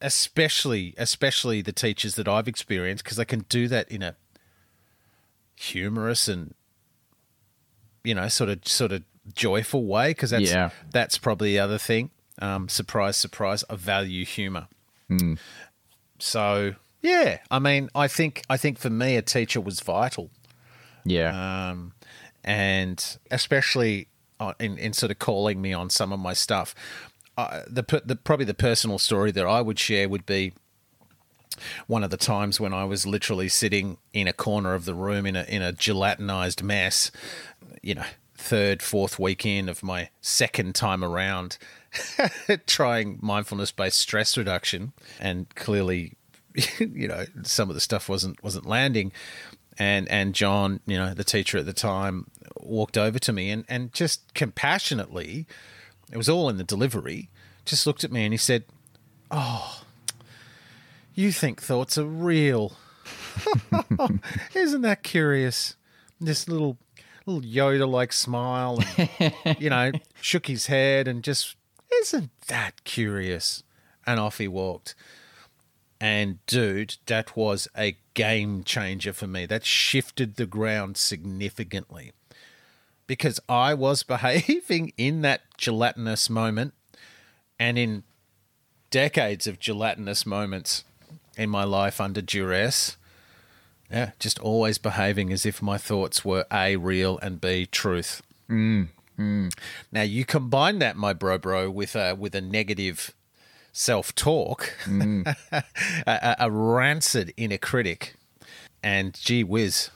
[0.00, 4.16] especially especially the teachers that I've experienced because they can do that in a
[5.56, 6.54] humorous and
[8.02, 9.02] you know sort of sort of
[9.34, 10.70] joyful way because that's yeah.
[10.92, 12.10] that's probably the other thing.
[12.40, 13.64] Um, surprise, surprise.
[13.70, 14.68] I value humor.
[15.10, 15.38] Mm.
[16.18, 20.30] So yeah, I mean, I think I think for me, a teacher was vital.
[21.04, 21.92] Yeah, um,
[22.42, 24.08] and especially
[24.58, 26.74] in in sort of calling me on some of my stuff.
[27.36, 30.54] Uh, the, the probably the personal story that I would share would be
[31.88, 35.26] one of the times when I was literally sitting in a corner of the room
[35.26, 37.10] in a in a gelatinized mess,
[37.82, 41.58] you know, third, fourth weekend of my second time around
[42.66, 46.14] trying mindfulness based stress reduction and clearly
[46.78, 49.12] you know some of the stuff wasn't wasn't landing
[49.78, 53.64] and and John you know the teacher at the time walked over to me and
[53.68, 55.46] and just compassionately
[56.12, 57.28] it was all in the delivery
[57.64, 58.64] just looked at me and he said
[59.30, 59.82] oh
[61.14, 62.76] you think thoughts are real
[64.54, 65.76] isn't that curious
[66.20, 66.78] this little
[67.26, 71.56] little Yoda like smile, and, you know, shook his head and just,
[72.02, 73.62] isn't that curious?
[74.06, 74.94] And off he walked.
[76.00, 79.46] And dude, that was a game changer for me.
[79.46, 82.12] That shifted the ground significantly
[83.06, 86.74] because I was behaving in that gelatinous moment
[87.58, 88.04] and in
[88.90, 90.84] decades of gelatinous moments
[91.36, 92.96] in my life under duress
[93.90, 98.22] yeah, just always behaving as if my thoughts were A, real, and B, truth.
[98.48, 99.54] Mm, mm.
[99.92, 103.14] Now, you combine that, my bro, bro, with a, with a negative
[103.74, 105.26] self talk, mm.
[106.06, 108.14] a, a rancid inner critic,
[108.82, 109.90] and gee whiz,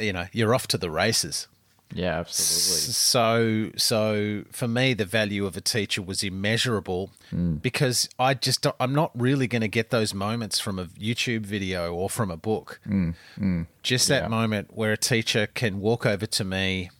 [0.00, 1.46] you know, you're off to the races.
[1.94, 2.92] Yeah, absolutely.
[2.92, 7.62] So, so for me, the value of a teacher was immeasurable mm.
[7.62, 11.94] because I just I'm not really going to get those moments from a YouTube video
[11.94, 12.80] or from a book.
[12.86, 13.14] Mm.
[13.38, 13.66] Mm.
[13.82, 14.28] Just that yeah.
[14.28, 16.90] moment where a teacher can walk over to me,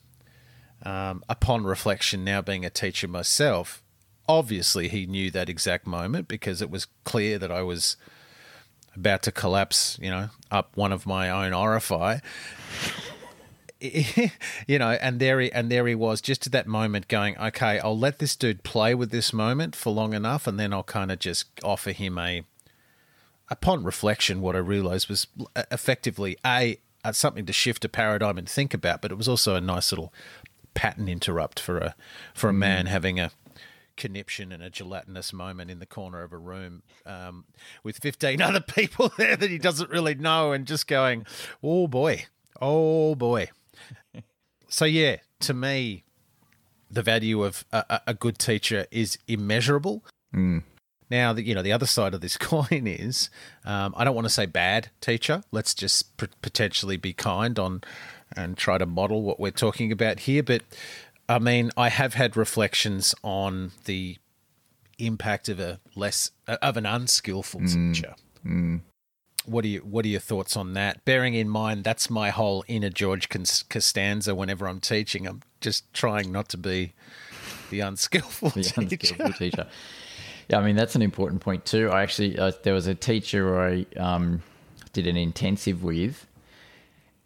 [0.83, 3.83] um, upon reflection, now being a teacher myself.
[4.29, 7.97] Obviously, he knew that exact moment because it was clear that I was
[8.95, 9.97] about to collapse.
[10.01, 12.21] You know, up one of my own orifice
[13.81, 17.79] you know, and there he and there he was, just at that moment, going, okay,
[17.79, 21.11] I'll let this dude play with this moment for long enough, and then I'll kind
[21.11, 22.43] of just offer him a.
[23.51, 25.25] Upon reflection, what I realised was
[25.71, 26.77] effectively a
[27.13, 30.13] something to shift a paradigm and think about, but it was also a nice little
[30.75, 31.95] pattern interrupt for a
[32.33, 32.89] for a man mm.
[32.89, 33.31] having a
[33.99, 37.45] conniption and a gelatinous moment in the corner of a room um,
[37.83, 41.25] with 15 other people there that he doesn't really know and just going,
[41.61, 42.25] oh boy,
[42.59, 43.49] oh boy
[44.67, 46.03] so yeah, to me,
[46.89, 50.03] the value of a, a good teacher is immeasurable.
[50.33, 50.63] Mm.
[51.09, 53.29] Now, the, you know, the other side of this coin is
[53.65, 55.43] um, I don't want to say bad teacher.
[55.51, 57.81] Let's just p- potentially be kind on
[58.35, 60.43] and try to model what we're talking about here.
[60.43, 60.61] But
[61.29, 64.17] I mean, I have had reflections on the
[64.97, 67.93] impact of a less of an unskillful mm.
[67.93, 68.15] teacher.
[68.45, 68.81] Mm
[69.49, 71.03] what are you what are your thoughts on that?
[71.05, 74.35] Bearing in mind that's my whole inner George Costanza.
[74.35, 76.93] Whenever I'm teaching, I'm just trying not to be
[77.69, 78.81] the unskillful the teacher.
[78.81, 79.67] unskillful teacher.
[80.49, 81.89] Yeah, I mean that's an important point too.
[81.89, 84.43] I actually uh, there was a teacher I um,
[84.93, 86.25] did an intensive with,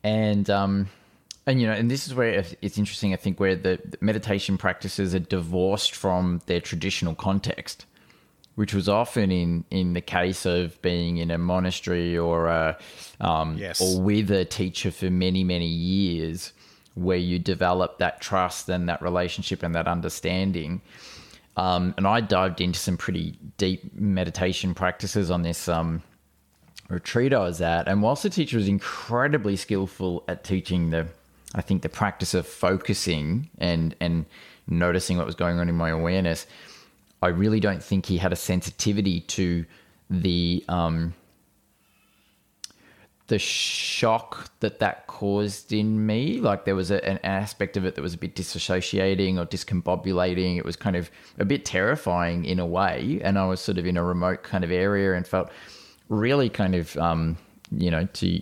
[0.04, 0.89] and um,
[1.46, 3.14] and you know, and this is where it's interesting.
[3.14, 7.86] I think where the meditation practices are divorced from their traditional context
[8.56, 12.78] which was often in in the case of being in a monastery or a
[13.20, 13.82] um, yes.
[13.82, 16.54] or with a teacher for many many years,
[16.96, 20.82] where you develop that trust and that relationship and that understanding.
[21.56, 26.02] Um, and I dived into some pretty deep meditation practices on this um,
[26.90, 27.88] retreat I was at.
[27.88, 31.08] And whilst the teacher was incredibly skillful at teaching the,
[31.56, 34.26] I think the practice of focusing and and
[34.68, 36.48] noticing what was going on in my awareness
[37.24, 39.66] I really don't think he had a sensitivity to
[40.10, 41.13] the um,
[43.28, 46.42] the shock that that caused in me.
[46.42, 50.58] Like there was a, an aspect of it that was a bit disassociating or discombobulating.
[50.58, 53.86] It was kind of a bit terrifying in a way, and I was sort of
[53.86, 55.50] in a remote kind of area and felt
[56.10, 57.38] really kind of um,
[57.72, 58.42] you know to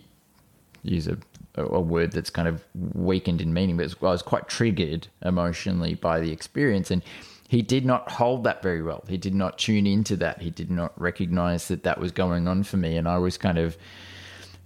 [0.81, 1.19] use a
[1.55, 6.19] a word that's kind of weakened in meaning, but I was quite triggered emotionally by
[6.19, 7.03] the experience and
[7.51, 9.03] he did not hold that very well.
[9.09, 10.41] He did not tune into that.
[10.41, 12.95] He did not recognize that that was going on for me.
[12.95, 13.77] And I was kind of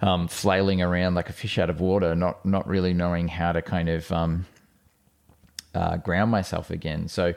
[0.01, 3.63] um, flailing around like a fish out of water, not not really knowing how to
[3.63, 4.45] kind of um,
[5.73, 7.07] uh, ground myself again.
[7.07, 7.33] So,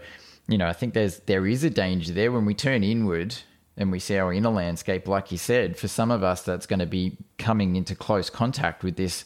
[0.49, 3.37] you know, I think there's there is a danger there when we turn inward
[3.79, 5.09] and we see our inner landscape.
[5.09, 8.83] Like you said, for some of us, that's going to be coming into close contact
[8.83, 9.25] with this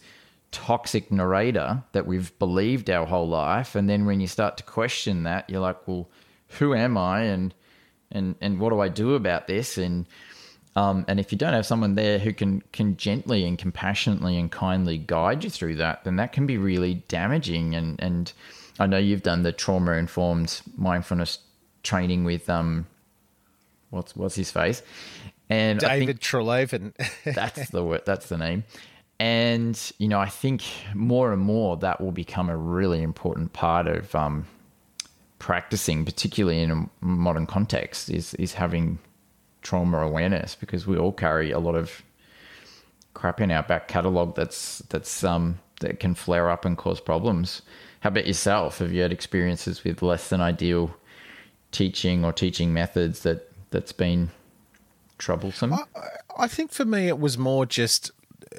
[0.52, 5.24] toxic narrator that we've believed our whole life, and then when you start to question
[5.24, 6.08] that, you're like, well,
[6.58, 7.54] who am I, and
[8.12, 10.06] and and what do I do about this, and
[10.76, 14.52] um, and if you don't have someone there who can can gently and compassionately and
[14.52, 17.74] kindly guide you through that, then that can be really damaging.
[17.74, 18.32] And and
[18.78, 21.38] I know you've done the trauma informed mindfulness
[21.82, 22.86] training with um,
[23.92, 24.82] what's what's his face,
[25.48, 26.92] and David Treleaven.
[27.24, 28.02] that's the word.
[28.04, 28.64] That's the name.
[29.20, 33.86] And you know, I think more and more that will become a really important part
[33.86, 34.46] of um,
[35.38, 38.98] practicing, particularly in a modern context, is is having
[39.60, 42.02] trauma awareness because we all carry a lot of
[43.14, 47.62] crap in our back catalogue that's that's um that can flare up and cause problems.
[48.00, 48.78] How about yourself?
[48.78, 50.96] Have you had experiences with less than ideal
[51.70, 54.30] teaching or teaching methods that that's been
[55.18, 55.72] troublesome?
[55.72, 55.84] I,
[56.38, 58.10] I think for me it was more just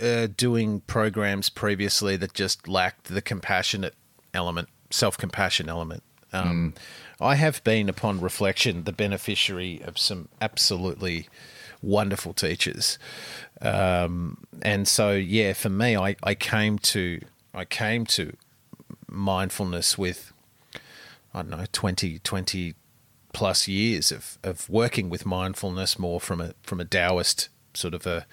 [0.02, 3.96] uh, doing programs previously that just lacked the compassionate
[4.34, 6.04] element, self compassion element.
[6.32, 7.26] Um, mm.
[7.26, 11.30] I have been, upon reflection, the beneficiary of some absolutely
[11.82, 12.98] wonderful teachers,
[13.62, 17.22] um, and so yeah, for me, I, I came to
[17.54, 18.36] I came to
[19.08, 20.34] mindfulness with
[21.34, 22.76] I don't know 20, 20
[23.34, 28.08] plus years of, of working with mindfulness more from a from a Taoist sort of
[28.08, 28.26] a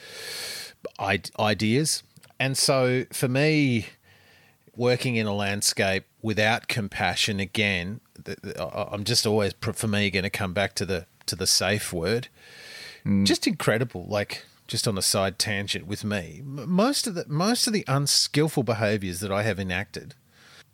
[1.38, 2.02] ideas,
[2.38, 3.88] and so for me,
[4.76, 8.00] working in a landscape without compassion again
[8.58, 12.28] i'm just always for me going to come back to the to the safe word.
[13.04, 13.24] Mm.
[13.24, 16.42] just incredible like just on a side tangent with me.
[16.44, 20.14] Most of the most of the unskillful behaviors that i have enacted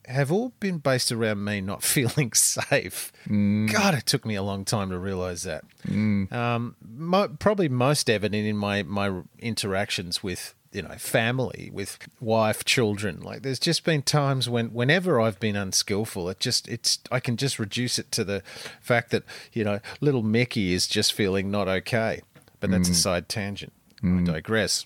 [0.06, 3.12] have all been based around me not feeling safe.
[3.28, 3.72] Mm.
[3.72, 5.64] God, it took me a long time to realize that.
[5.86, 6.32] Mm.
[6.32, 12.62] Um, mo- probably most evident in my my interactions with you know, family, with wife,
[12.64, 13.20] children.
[13.22, 17.38] Like there's just been times when whenever I've been unskillful, it just it's I can
[17.38, 18.42] just reduce it to the
[18.82, 19.22] fact that,
[19.54, 22.20] you know, little Mickey is just feeling not okay.
[22.60, 22.92] But that's mm.
[22.92, 23.72] a side tangent.
[24.02, 24.28] Mm.
[24.28, 24.84] I digress.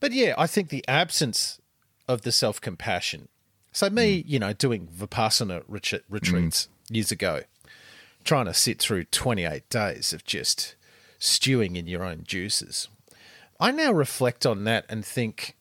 [0.00, 1.60] But yeah, I think the absence
[2.08, 3.28] of the self compassion.
[3.72, 4.24] So me, mm.
[4.26, 6.94] you know, doing Vipassana retreats mm.
[6.94, 7.42] years ago,
[8.24, 10.74] trying to sit through 28 days of just
[11.18, 12.88] stewing in your own juices
[13.60, 15.54] I now reflect on that and think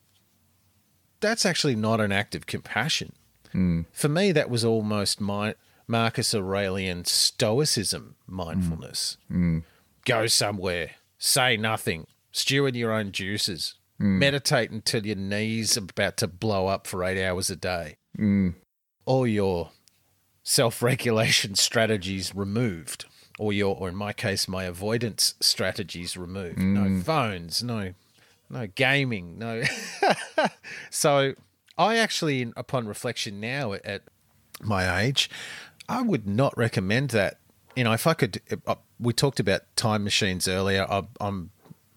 [1.20, 3.12] that's actually not an act of compassion.
[3.54, 3.86] Mm.
[3.92, 9.18] For me, that was almost my Marcus Aurelian stoicism mindfulness.
[9.30, 9.38] Mm.
[9.38, 9.64] Mm.
[10.06, 14.18] Go somewhere, say nothing, stew in your own juices, hmm.
[14.18, 17.98] meditate until your knees are about to blow up for eight hours a day.
[18.16, 18.50] Hmm.
[19.06, 19.72] All your
[20.44, 23.06] self regulation strategies removed
[23.40, 26.60] or your, or in my case, my avoidance strategies removed.
[26.60, 26.74] Mm.
[26.74, 27.94] No phones, no,
[28.50, 29.64] no gaming, no.
[30.90, 31.34] so
[31.78, 34.02] I actually, upon reflection now at
[34.62, 35.30] my age,
[35.88, 37.40] I would not recommend that.
[37.76, 40.86] You know, if I could, uh, we talked about time machines earlier.
[40.90, 41.52] I, I'm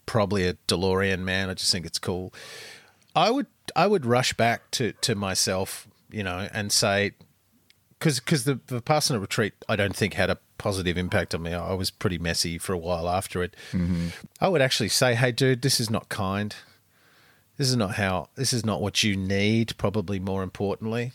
[0.05, 1.49] probably a DeLorean man.
[1.49, 2.33] I just think it's cool.
[3.13, 7.13] I would, I would rush back to to myself, you know, and say,
[7.97, 11.53] because because the Vipassana retreat, I don't think had a positive impact on me.
[11.53, 13.55] I was pretty messy for a while after it.
[13.71, 14.07] Mm-hmm.
[14.39, 16.55] I would actually say, "Hey, dude, this is not kind.
[17.57, 18.29] This is not how.
[18.35, 19.77] This is not what you need.
[19.77, 21.13] Probably more importantly."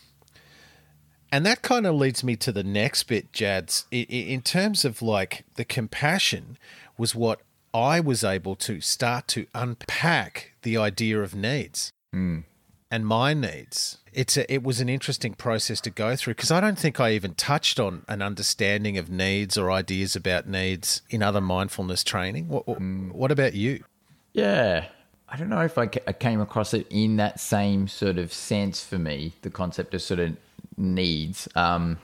[1.31, 3.85] And that kind of leads me to the next bit, Jads.
[3.91, 6.57] In terms of like the compassion,
[6.97, 7.43] was what
[7.75, 11.93] I was able to start to unpack the idea of needs.
[12.15, 12.45] Mm
[12.91, 13.98] and my needs.
[14.19, 17.13] It's a, it was an interesting process to go through because I don't think I
[17.13, 22.49] even touched on an understanding of needs or ideas about needs in other mindfulness training.
[22.49, 23.13] What, mm.
[23.13, 23.85] what about you?
[24.33, 24.87] Yeah,
[25.29, 28.85] I don't know if I, I came across it in that same sort of sense
[28.85, 30.37] for me, the concept of sort of
[30.77, 31.49] needs.
[31.55, 31.99] Um,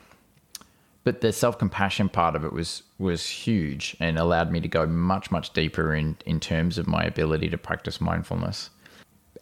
[1.04, 4.86] but the self compassion part of it was was huge and allowed me to go
[4.86, 8.70] much much deeper in in terms of my ability to practice mindfulness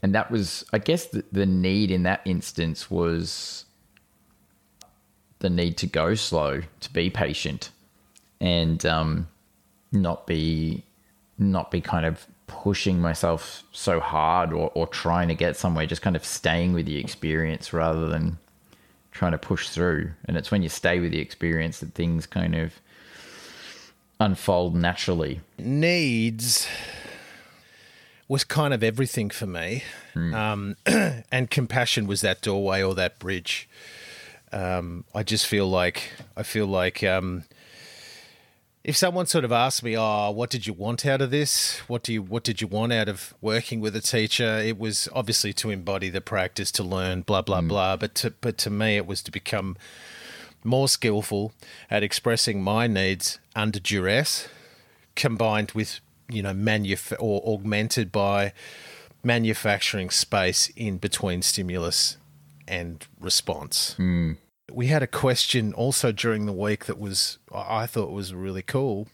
[0.03, 3.65] and that was, I guess, the, the need in that instance was
[5.39, 7.71] the need to go slow, to be patient,
[8.41, 9.29] and um,
[9.93, 10.85] not be
[11.39, 16.03] not be kind of pushing myself so hard or, or trying to get somewhere, just
[16.03, 18.39] kind of staying with the experience rather than
[19.11, 20.11] trying to push through.
[20.27, 22.75] And it's when you stay with the experience that things kind of
[24.21, 25.41] unfold naturally.
[25.59, 26.69] Needs
[28.33, 29.85] was kind of everything for me.
[30.15, 30.35] Mm.
[30.35, 30.77] Um,
[31.31, 33.69] and compassion was that doorway or that bridge.
[34.51, 37.45] Um, I just feel like I feel like um,
[38.85, 41.81] if someone sort of asked me, "Oh, what did you want out of this?
[41.89, 45.11] What do you what did you want out of working with a teacher?" It was
[45.13, 47.69] obviously to embody the practice, to learn, blah blah mm.
[47.69, 47.97] blah.
[47.99, 49.77] But to but to me, it was to become
[50.65, 51.53] more skillful
[51.91, 54.49] at expressing my needs under duress,
[55.17, 56.01] combined with
[56.33, 58.53] you know manuf- or augmented by
[59.23, 62.17] manufacturing space in between stimulus
[62.67, 63.95] and response.
[63.99, 64.39] Mm.
[64.71, 69.09] We had a question also during the week that was I thought was really cool,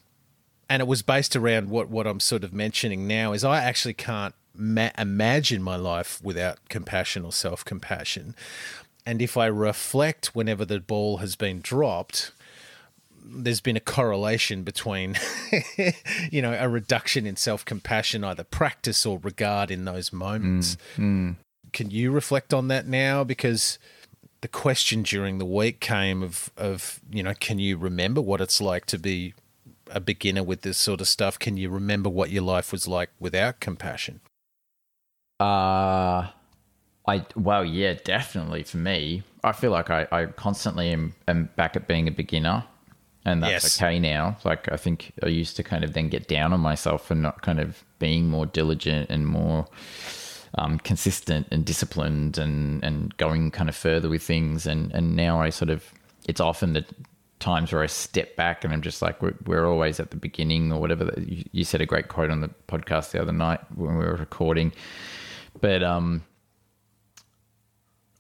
[0.70, 3.32] and it was based around what what I'm sort of mentioning now.
[3.32, 8.36] Is I actually can't ma- imagine my life without compassion or self compassion,
[9.04, 12.32] and if I reflect whenever the ball has been dropped,
[13.24, 15.16] there's been a correlation between,
[16.30, 20.76] you know, a reduction in self compassion, either practice or regard in those moments.
[20.96, 21.36] Mm, mm.
[21.72, 23.24] Can you reflect on that now?
[23.24, 23.78] Because
[24.40, 28.60] the question during the week came of, of, you know, can you remember what it's
[28.60, 29.34] like to be
[29.90, 31.38] a beginner with this sort of stuff?
[31.38, 34.20] Can you remember what your life was like without compassion?
[35.40, 36.28] Uh,
[37.06, 39.22] I, well, yeah, definitely for me.
[39.44, 42.64] I feel like I, I constantly am, am back at being a beginner
[43.28, 43.82] and that's yes.
[43.82, 44.38] okay now.
[44.44, 47.42] Like I think I used to kind of then get down on myself for not
[47.42, 49.66] kind of being more diligent and more
[50.56, 54.66] um, consistent and disciplined and and going kind of further with things.
[54.66, 55.92] And and now I sort of
[56.26, 56.84] it's often the
[57.38, 60.72] times where I step back and I'm just like we're, we're always at the beginning
[60.72, 61.12] or whatever.
[61.18, 64.16] You, you said a great quote on the podcast the other night when we were
[64.16, 64.72] recording,
[65.60, 66.24] but um,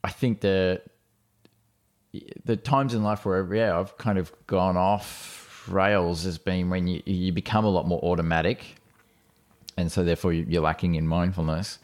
[0.04, 0.82] I think the
[2.44, 6.86] the times in life where yeah I've kind of gone off rails has been when
[6.86, 8.76] you you become a lot more automatic,
[9.76, 11.78] and so therefore you're lacking in mindfulness,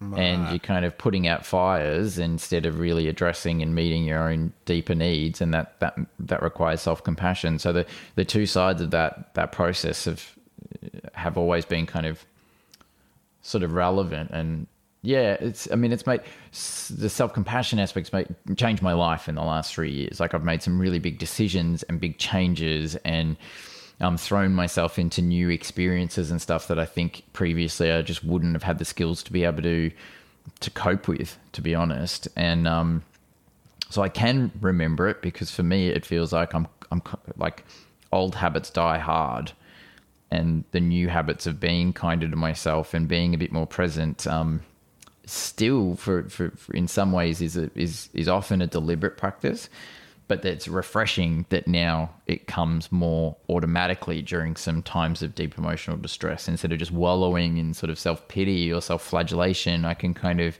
[0.00, 4.52] and you're kind of putting out fires instead of really addressing and meeting your own
[4.64, 7.58] deeper needs, and that that that requires self compassion.
[7.58, 10.34] So the the two sides of that that process have
[11.14, 12.24] have always been kind of
[13.42, 14.66] sort of relevant and
[15.04, 15.70] yeah, it's.
[15.70, 19.74] I mean, it's made the self compassion aspects made changed my life in the last
[19.74, 20.18] three years.
[20.18, 23.36] Like I've made some really big decisions and big changes, and
[24.00, 28.54] um, thrown myself into new experiences and stuff that I think previously I just wouldn't
[28.54, 29.90] have had the skills to be able to
[30.60, 32.26] to cope with, to be honest.
[32.34, 33.02] And um,
[33.90, 37.02] so I can remember it because for me it feels like I'm I'm
[37.36, 37.64] like
[38.10, 39.52] old habits die hard
[40.30, 44.26] and the new habits of being kinder to myself and being a bit more present
[44.26, 44.60] um,
[45.26, 49.68] still for, for, for, in some ways is a, is is often a deliberate practice
[50.26, 55.98] but that's refreshing that now it comes more automatically during some times of deep emotional
[55.98, 56.48] distress.
[56.48, 60.58] Instead of just wallowing in sort of self-pity or self-flagellation i can kind of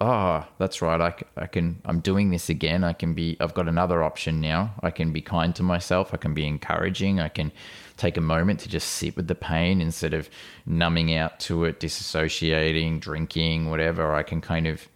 [0.00, 2.84] oh that's right I, I can i'm doing this again.
[2.84, 4.74] I can be i've got another option now.
[4.82, 6.14] I can be kind to myself.
[6.14, 7.20] I can be encouraging.
[7.20, 7.52] I can
[7.98, 10.30] take a moment to just sit with the pain instead of
[10.64, 14.14] numbing out to it, disassociating, drinking, whatever.
[14.14, 14.88] I can kind of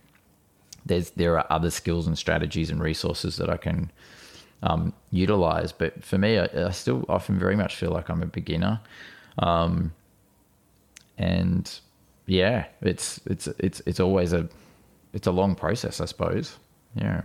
[0.86, 3.90] there's there are other skills and strategies and resources that I can
[4.62, 5.72] um, utilize.
[5.72, 8.80] But for me, I, I, still often very much feel like I'm a beginner,
[9.38, 9.92] um,
[11.18, 11.80] and
[12.26, 14.48] yeah, it's it's it's it's always a
[15.12, 16.56] it's a long process, I suppose.
[16.94, 17.22] Yeah.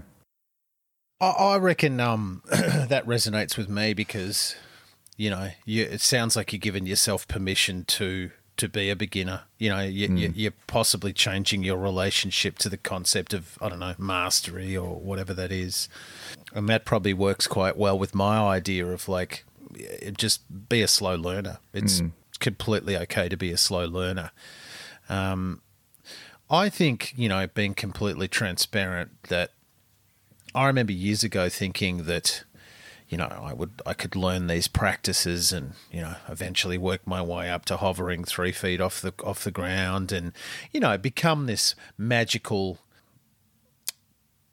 [1.19, 4.55] I reckon um, that resonates with me because
[5.17, 9.41] you know, you, it sounds like you're giving yourself permission to to be a beginner.
[9.59, 10.35] You know, you, mm.
[10.35, 14.95] you, are possibly changing your relationship to the concept of I don't know mastery or
[14.95, 15.89] whatever that is,
[16.53, 19.43] and that probably works quite well with my idea of like
[20.15, 21.57] just be a slow learner.
[21.73, 22.11] It's mm.
[22.39, 24.31] completely okay to be a slow learner.
[25.09, 25.61] Um,
[26.49, 29.51] I think you know, being completely transparent, that
[30.53, 32.43] I remember years ago thinking that
[33.09, 37.21] you know, I would I could learn these practices and you know eventually work my
[37.21, 40.33] way up to hovering three feet off the off the ground and
[40.71, 42.79] you know become this magical,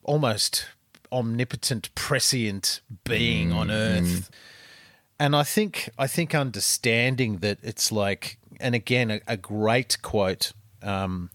[0.04, 0.66] almost
[1.10, 4.04] omnipotent, prescient being mm, on Earth.
[4.04, 4.30] Mm.
[5.18, 10.52] And I think I think understanding that it's like, and again, a, a great quote
[10.82, 11.30] um,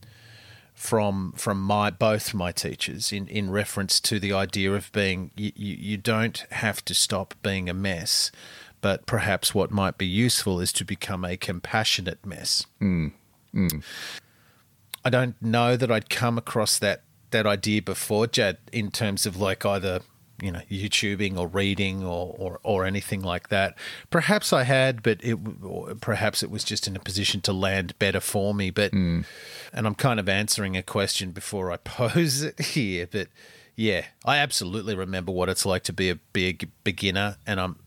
[0.79, 5.51] from from my both my teachers in, in reference to the idea of being you,
[5.53, 8.31] you don't have to stop being a mess,
[8.79, 12.65] but perhaps what might be useful is to become a compassionate mess.
[12.81, 13.11] Mm.
[13.53, 13.83] Mm.
[15.03, 17.01] I don't know that I'd come across that
[17.31, 19.99] that idea before, Jad, in terms of like either
[20.41, 23.75] you know YouTubing or reading or, or, or anything like that.
[24.09, 25.37] Perhaps I had, but it
[26.01, 28.69] perhaps it was just in a position to land better for me.
[28.69, 29.25] But mm.
[29.73, 33.07] and I'm kind of answering a question before I pose it here.
[33.09, 33.27] But
[33.75, 37.79] yeah, I absolutely remember what it's like to be a big beginner, and I'm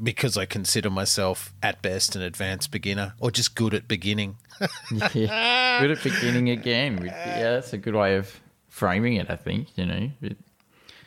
[0.00, 4.36] because I consider myself at best an advanced beginner or just good at beginning.
[5.14, 7.02] yeah, good at beginning again.
[7.04, 9.30] Yeah, that's a good way of framing it.
[9.30, 10.10] I think you know.
[10.22, 10.36] It,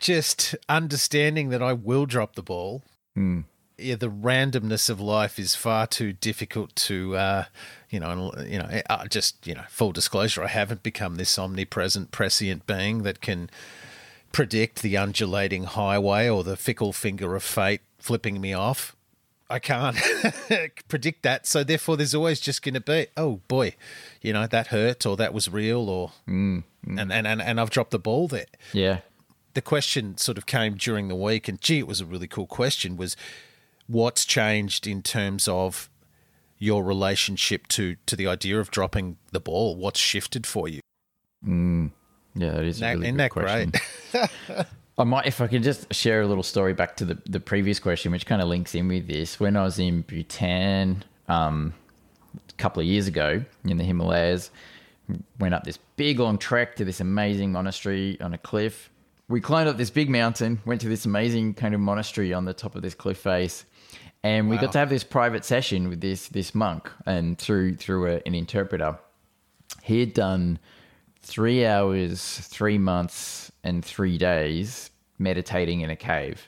[0.02, 2.82] just understanding that I will drop the ball.
[3.16, 3.44] Mm.
[3.78, 7.44] Yeah, the randomness of life is far too difficult to, uh,
[7.88, 8.82] you know, you know.
[8.90, 13.48] Uh, just you know, full disclosure, I haven't become this omnipresent, prescient being that can
[14.32, 18.94] predict the undulating highway or the fickle finger of fate flipping me off.
[19.48, 19.96] I can't
[20.88, 21.46] predict that.
[21.46, 23.74] So therefore, there's always just going to be, oh boy,
[24.20, 27.00] you know that hurt or that was real or, mm, mm.
[27.00, 28.46] And, and and and I've dropped the ball there.
[28.72, 29.00] Yeah,
[29.54, 32.46] the question sort of came during the week, and gee, it was a really cool
[32.46, 32.96] question.
[32.96, 33.16] Was
[33.86, 35.88] what's changed in terms of
[36.58, 39.76] your relationship to to the idea of dropping the ball?
[39.76, 40.80] What's shifted for you?
[41.46, 41.90] Mm,
[42.34, 43.72] yeah, that is a really Isn't that question.
[44.12, 44.66] great?
[44.98, 47.78] I might, if I could just share a little story back to the, the previous
[47.80, 49.40] question, which kind of links in with this.
[49.40, 51.72] When I was in Bhutan um,
[52.36, 54.50] a couple of years ago in the Himalayas,
[55.38, 58.90] went up this big long trek to this amazing monastery on a cliff
[59.32, 62.52] we climbed up this big mountain, went to this amazing kind of monastery on the
[62.52, 63.64] top of this cliff face,
[64.22, 64.62] and we wow.
[64.62, 68.34] got to have this private session with this this monk, and through through a, an
[68.34, 68.98] interpreter.
[69.82, 70.58] He had done
[71.22, 76.46] three hours, three months, and three days meditating in a cave.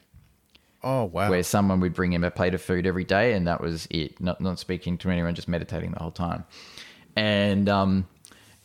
[0.83, 1.31] Oh wow!
[1.31, 4.21] Where someone would bring him a plate of food every day, and that was it.
[4.21, 6.45] Not not speaking to anyone, just meditating the whole time.
[7.17, 8.07] And um,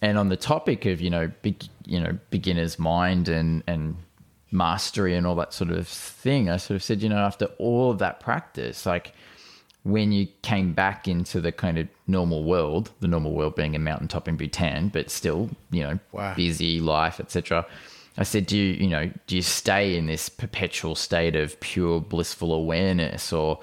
[0.01, 3.95] and on the topic of you know big you know beginner's mind and and
[4.51, 7.91] mastery and all that sort of thing, I sort of said, you know, after all
[7.91, 9.13] of that practice, like
[9.83, 13.79] when you came back into the kind of normal world, the normal world being a
[13.79, 16.33] mountaintop in Bhutan, but still, you know, wow.
[16.35, 17.65] busy life, etc.
[18.17, 22.01] I said, do you, you know, do you stay in this perpetual state of pure
[22.01, 23.59] blissful awareness, or,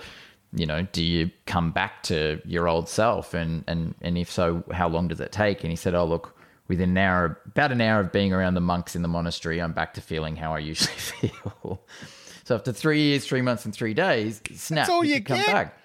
[0.54, 3.34] you know, do you come back to your old self?
[3.34, 5.62] And and and if so, how long does it take?
[5.62, 6.35] And he said, oh look,
[6.68, 9.72] within an hour, about an hour of being around the monks in the monastery, I'm
[9.72, 11.80] back to feeling how I usually feel.
[12.44, 15.46] so after three years, three months, and three days, snap, that's all you, come get.
[15.46, 15.78] back.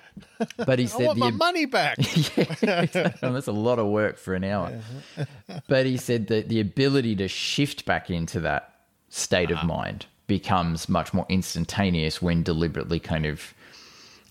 [0.58, 1.98] But he said, I want my money back.
[2.62, 2.86] yeah,
[3.22, 4.80] that's a lot of work for an hour.
[5.68, 8.74] but he said that the ability to shift back into that
[9.10, 9.62] state uh-huh.
[9.62, 13.54] of mind becomes much more instantaneous when deliberately kind of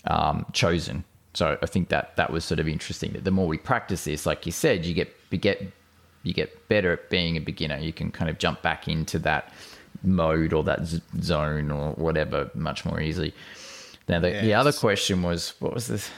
[0.05, 1.03] um, chosen.
[1.33, 3.13] So I think that that was sort of interesting.
[3.13, 5.71] That the more we practice this, like you said, you get you get
[6.23, 7.77] you get better at being a beginner.
[7.77, 9.53] You can kind of jump back into that
[10.03, 13.33] mode or that z- zone or whatever much more easily.
[14.07, 14.43] Now, the, yes.
[14.43, 16.09] the other question was what was this?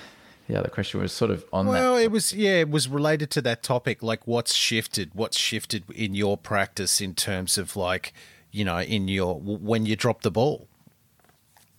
[0.48, 1.72] The other question was sort of on that.
[1.72, 2.04] well, that.
[2.04, 4.04] it was yeah, it was related to that topic.
[4.04, 5.12] Like, what's shifted?
[5.14, 8.14] What's shifted in your practice in terms of like,
[8.52, 10.68] you know, in your when you drop the ball?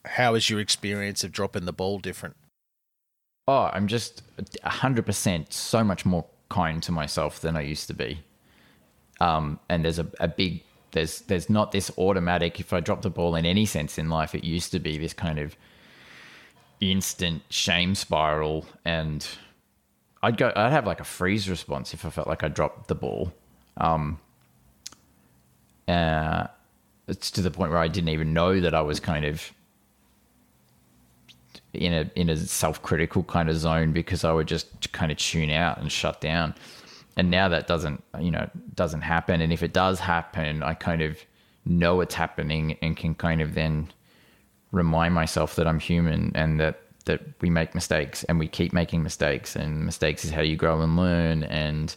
[0.07, 2.37] How is your experience of dropping the ball different?
[3.47, 4.23] Oh, I'm just
[4.63, 6.25] hundred percent so much more
[6.55, 8.21] kind to myself than I used to be.
[9.21, 13.11] Um, and there's a, a big there's there's not this automatic if I drop the
[13.11, 14.35] ball in any sense in life.
[14.35, 15.57] It used to be this kind of
[16.81, 19.27] instant shame spiral and
[20.23, 22.95] I'd go I'd have like a freeze response if I felt like I dropped the
[22.95, 23.33] ball.
[23.77, 24.21] Um,
[25.89, 26.47] uh,
[27.09, 29.53] it's to the point where I didn't even know that I was kind of
[31.75, 35.19] in a in a self critical kind of zone because I would just kind of
[35.19, 36.55] tune out and shut down.
[37.17, 39.41] And now that doesn't you know doesn't happen.
[39.41, 41.19] And if it does happen, I kind of
[41.65, 43.91] know it's happening and can kind of then
[44.73, 49.03] remind myself that I'm human and that that we make mistakes and we keep making
[49.03, 51.95] mistakes and mistakes is how you grow and learn and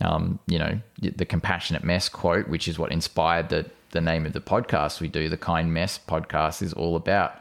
[0.00, 4.32] um, you know the compassionate mess quote which is what inspired the the name of
[4.32, 7.40] the podcast we do the kind mess podcast is all about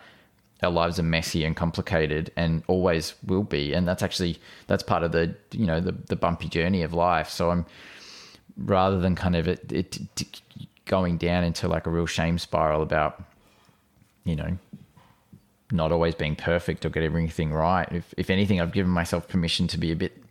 [0.64, 3.74] our lives are messy and complicated and always will be.
[3.74, 4.38] And that's actually
[4.68, 7.30] that's part of the you know the, the bumpy journey of life.
[7.30, 7.66] So i'm
[8.58, 10.42] rather than kind of it, it,
[10.86, 13.22] going down into like a real shame spiral about
[14.24, 14.58] you know
[15.72, 19.68] not always being perfect or get everything right if, if anything i've given myself permission
[19.68, 20.24] to be a bit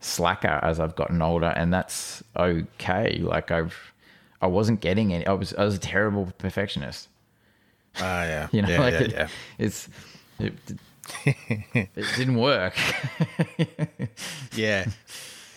[0.00, 1.52] slacker as i've gotten older.
[1.56, 3.18] And that's okay.
[3.18, 3.92] Like i've
[4.40, 7.08] i wasn't getting any i was i was a terrible perfectionist
[8.00, 8.48] Ah, yeah.
[8.52, 9.28] You know, yeah, like yeah, it, yeah.
[9.58, 9.88] it's
[10.38, 10.54] it,
[11.24, 12.74] it didn't work.
[14.54, 14.86] yeah,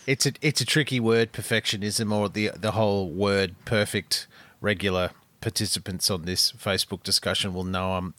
[0.05, 4.27] it's a it's a tricky word, perfectionism, or the the whole word perfect,
[4.61, 5.11] regular,
[5.41, 8.13] participants on this Facebook discussion will know I'm.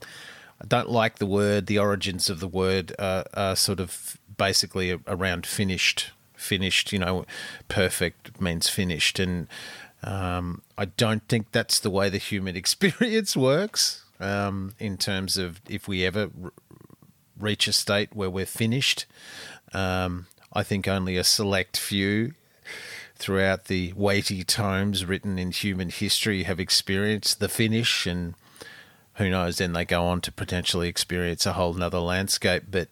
[0.61, 1.67] I don't like the word.
[1.67, 6.11] The origins of the word uh, are sort of basically around finished.
[6.35, 7.25] Finished, you know,
[7.69, 9.49] perfect means finished, and
[10.05, 14.05] um, I don't think that's the way the human experience works.
[14.21, 16.53] Um, in terms of if we ever r-
[17.39, 19.07] reach a state where we're finished,
[19.73, 22.35] um, I think only a select few
[23.15, 28.35] throughout the weighty tomes written in human history have experienced the finish and
[29.15, 32.65] who knows then they go on to potentially experience a whole nother landscape.
[32.71, 32.89] But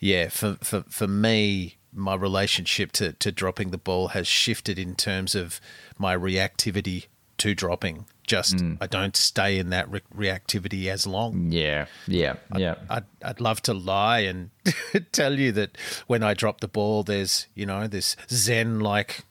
[0.00, 4.94] yeah for for, for me my relationship to, to dropping the ball has shifted in
[4.94, 5.60] terms of
[5.98, 7.06] my reactivity
[7.38, 8.78] to dropping just mm.
[8.80, 11.50] I don't stay in that re- reactivity as long.
[11.50, 12.76] Yeah, yeah, yeah.
[12.88, 14.50] I'd, I'd, I'd love to lie and
[15.12, 15.76] tell you that
[16.06, 19.24] when I drop the ball, there's you know this zen like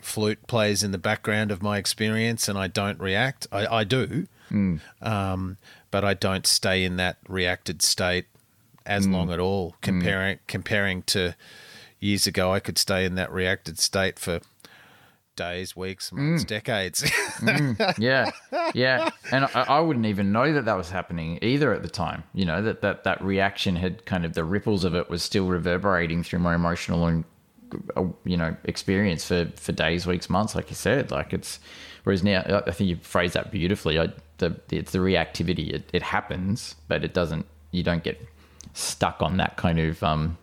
[0.00, 3.46] flute plays in the background of my experience, and I don't react.
[3.52, 4.80] I, I do, mm.
[5.00, 5.56] um,
[5.92, 8.26] but I don't stay in that reacted state
[8.84, 9.12] as mm.
[9.12, 9.70] long at all.
[9.70, 9.80] Mm.
[9.82, 11.36] Comparing comparing to
[12.00, 14.40] years ago, I could stay in that reacted state for
[15.36, 16.46] days, weeks, months, mm.
[16.46, 17.02] decades.
[17.02, 17.94] mm.
[17.98, 18.30] Yeah,
[18.74, 22.24] yeah, and I, I, wouldn't even know that that was happening either at the time.
[22.34, 25.46] You know that that that reaction had kind of the ripples of it was still
[25.46, 27.24] reverberating through my emotional and
[27.96, 30.54] uh, you know experience for for days, weeks, months.
[30.54, 31.60] Like you said, like it's
[32.04, 33.98] whereas now I think you phrased that beautifully.
[33.98, 34.08] I,
[34.38, 35.72] the it's the reactivity.
[35.72, 37.46] It, it happens, but it doesn't.
[37.70, 38.20] You don't get
[38.72, 40.38] stuck on that kind of um,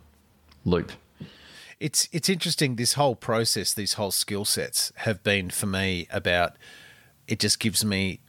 [0.66, 0.91] loop
[1.84, 2.77] it's it's interesting.
[2.77, 6.55] This whole process, these whole skill sets, have been for me about.
[7.27, 8.21] It just gives me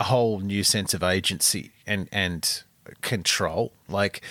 [0.00, 2.62] a whole new sense of agency and and
[3.02, 3.74] control.
[3.86, 4.22] Like,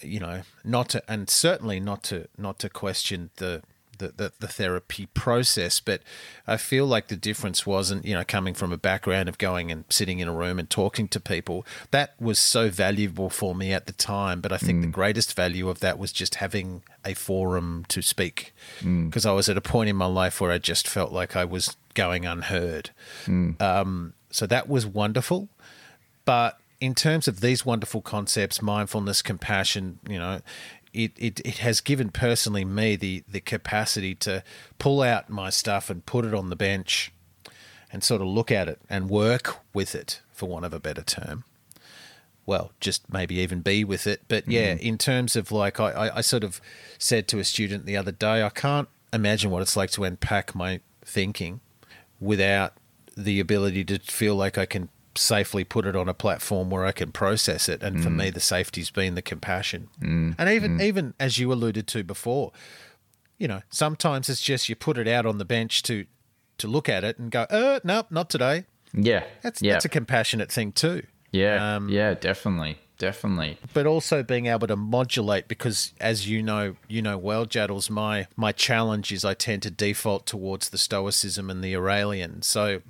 [0.00, 3.62] you know, not to and certainly not to not to question the
[3.98, 5.80] the, the, the, therapy process.
[5.80, 6.02] But
[6.46, 9.84] I feel like the difference wasn't, you know, coming from a background of going and
[9.88, 11.66] sitting in a room and talking to people.
[11.90, 14.40] That was so valuable for me at the time.
[14.40, 14.82] But I think mm.
[14.82, 19.28] the greatest value of that was just having a forum to speak because mm.
[19.28, 21.76] I was at a point in my life where I just felt like I was
[21.94, 22.90] going unheard.
[23.26, 23.60] Mm.
[23.60, 25.48] Um, so that was wonderful.
[26.24, 30.40] But in terms of these wonderful concepts, mindfulness, compassion, you know,
[30.98, 34.42] it, it, it has given personally me the, the capacity to
[34.80, 37.12] pull out my stuff and put it on the bench
[37.92, 41.02] and sort of look at it and work with it, for want of a better
[41.02, 41.44] term.
[42.46, 44.22] Well, just maybe even be with it.
[44.26, 44.86] But yeah, mm-hmm.
[44.86, 46.60] in terms of like, I, I sort of
[46.98, 50.54] said to a student the other day, I can't imagine what it's like to unpack
[50.54, 51.60] my thinking
[52.18, 52.72] without
[53.16, 54.88] the ability to feel like I can
[55.18, 57.82] safely put it on a platform where I can process it.
[57.82, 58.02] And mm.
[58.02, 59.88] for me, the safety's been the compassion.
[60.00, 60.34] Mm.
[60.38, 60.82] And even mm.
[60.82, 62.52] even as you alluded to before,
[63.38, 66.06] you know, sometimes it's just you put it out on the bench to
[66.58, 68.64] to look at it and go, uh, nope, not today.
[68.92, 69.72] Yeah, that's yeah.
[69.72, 71.02] that's a compassionate thing too.
[71.30, 73.58] Yeah, um, yeah, definitely, definitely.
[73.74, 78.26] But also being able to modulate because, as you know, you know well, Jaddles, my
[78.36, 82.42] my challenge is I tend to default towards the stoicism and the Aurelian.
[82.42, 82.80] So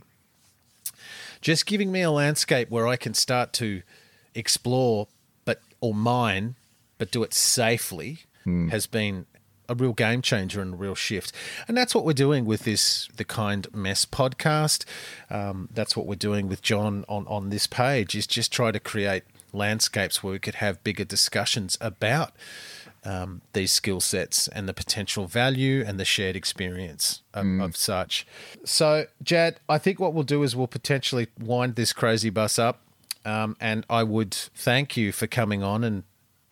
[1.40, 3.82] just giving me a landscape where I can start to
[4.34, 5.08] explore,
[5.44, 6.56] but or mine,
[6.98, 8.70] but do it safely, mm.
[8.70, 9.26] has been
[9.68, 11.32] a real game changer and a real shift.
[11.66, 14.84] And that's what we're doing with this the Kind Mess podcast.
[15.30, 18.80] Um, that's what we're doing with John on on this page is just try to
[18.80, 22.32] create landscapes where we could have bigger discussions about
[23.08, 27.64] um, these skill sets and the potential value and the shared experience of, mm.
[27.64, 28.26] of, such.
[28.64, 32.82] So, Jad, I think what we'll do is we'll potentially wind this crazy bus up.
[33.24, 36.02] Um, and I would thank you for coming on and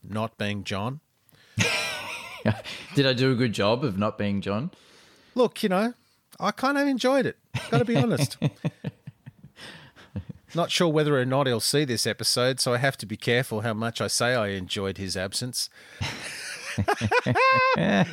[0.02, 1.00] not being John.
[2.94, 4.70] Did I do a good job of not being John?
[5.34, 5.92] Look, you know,
[6.40, 7.36] I kind of enjoyed it.
[7.70, 8.38] Got to be honest.
[10.56, 13.60] Not sure whether or not he'll see this episode, so I have to be careful
[13.60, 15.68] how much I say I enjoyed his absence.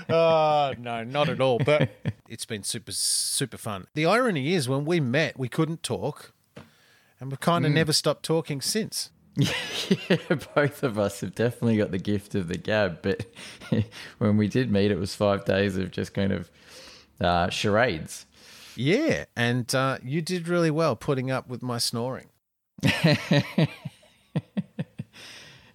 [0.10, 1.60] Oh, no, not at all.
[1.60, 1.90] But
[2.28, 3.88] it's been super, super fun.
[3.94, 6.34] The irony is, when we met, we couldn't talk,
[7.20, 7.76] and we've kind of mm.
[7.76, 9.10] never stopped talking since.
[9.36, 10.18] yeah,
[10.54, 13.02] both of us have definitely got the gift of the gab.
[13.02, 13.26] But
[14.20, 16.52] when we did meet, it was five days of just kind of
[17.20, 18.26] uh, charades.
[18.76, 22.30] Yeah, and uh, you did really well putting up with my snoring.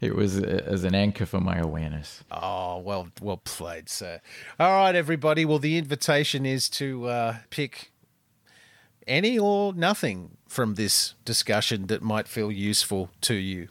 [0.00, 2.22] It was as an anchor for my awareness.
[2.30, 4.20] Oh, well, well played, sir.
[4.58, 5.44] All right, everybody.
[5.44, 7.90] Well, the invitation is to uh, pick
[9.06, 13.68] any or nothing from this discussion that might feel useful to you.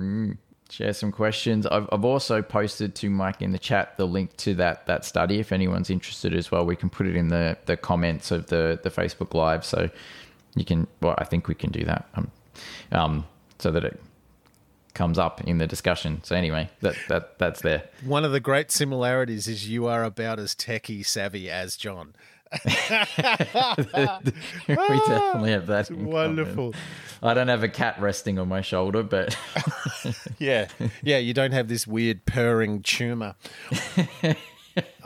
[0.00, 0.38] Mm
[0.70, 1.66] share some questions.
[1.66, 5.40] I've, I've also posted to Mike in the chat the link to that that study.
[5.40, 8.78] If anyone's interested as well, we can put it in the, the comments of the,
[8.82, 9.64] the Facebook Live.
[9.64, 9.90] So
[10.54, 10.86] you can.
[11.00, 12.08] Well, I think we can do that.
[12.14, 12.30] Um,
[12.92, 13.26] um,
[13.58, 14.00] so that it
[15.00, 16.20] comes up in the discussion.
[16.24, 17.84] So anyway, that that that's there.
[18.04, 22.12] One of the great similarities is you are about as techie savvy as John.
[22.66, 22.70] we
[24.68, 25.90] definitely have that.
[25.90, 26.72] Wonderful.
[26.72, 26.86] common.
[27.22, 29.38] I don't have a cat resting on my shoulder, but
[30.38, 30.68] Yeah.
[31.02, 33.36] Yeah, you don't have this weird purring tumor.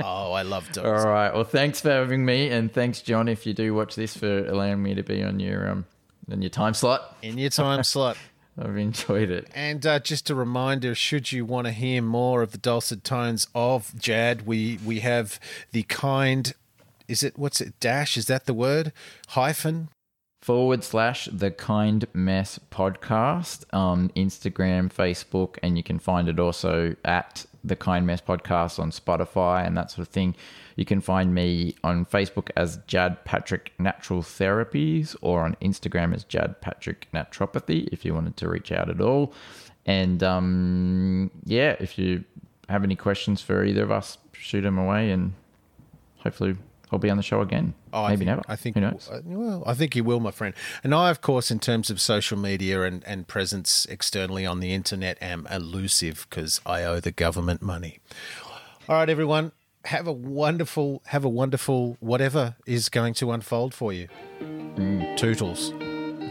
[0.03, 0.89] oh, I love dogs.
[0.89, 1.33] all right.
[1.33, 4.83] Well, thanks for having me, and thanks, John, if you do watch this for allowing
[4.83, 5.85] me to be on your um
[6.33, 7.17] on your time slot.
[7.23, 8.17] In your time slot.
[8.59, 9.49] I've enjoyed it.
[9.55, 13.49] And uh, just a reminder, should you want to hear more of the dulcet tones
[13.55, 15.41] of Jad, we we have
[15.73, 16.55] the kind.
[17.09, 17.79] Is it what's it?
[17.81, 18.93] Dash is that the word?
[19.29, 19.89] Hyphen.
[20.43, 26.95] forward slash the kind mess podcast on instagram facebook and you can find it also
[27.03, 30.37] at the kind mess podcast on spotify and that sort of thing.
[30.77, 36.25] You can find me on facebook as jad patrick natural therapies or on instagram as
[36.25, 39.33] jad patrick naturopathy if you wanted to reach out at all.
[39.87, 42.25] And um, yeah if you
[42.69, 45.33] have any questions for either of us shoot them away and
[46.19, 46.57] hopefully
[46.95, 48.75] i'll be on the show again Oh, I maybe think, never I think.
[48.77, 50.53] who knows Well, I think you will, my friend.
[50.83, 54.73] And I, of course, in terms of social media and, and presence externally on the
[54.75, 58.01] internet, am elusive because I owe the government money.
[58.89, 59.53] All right, everyone.
[59.85, 64.09] Have a wonderful, have a wonderful whatever is going to unfold for you.
[64.41, 65.17] Mm.
[65.17, 65.69] Tootles.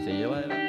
[0.04, 0.63] see you later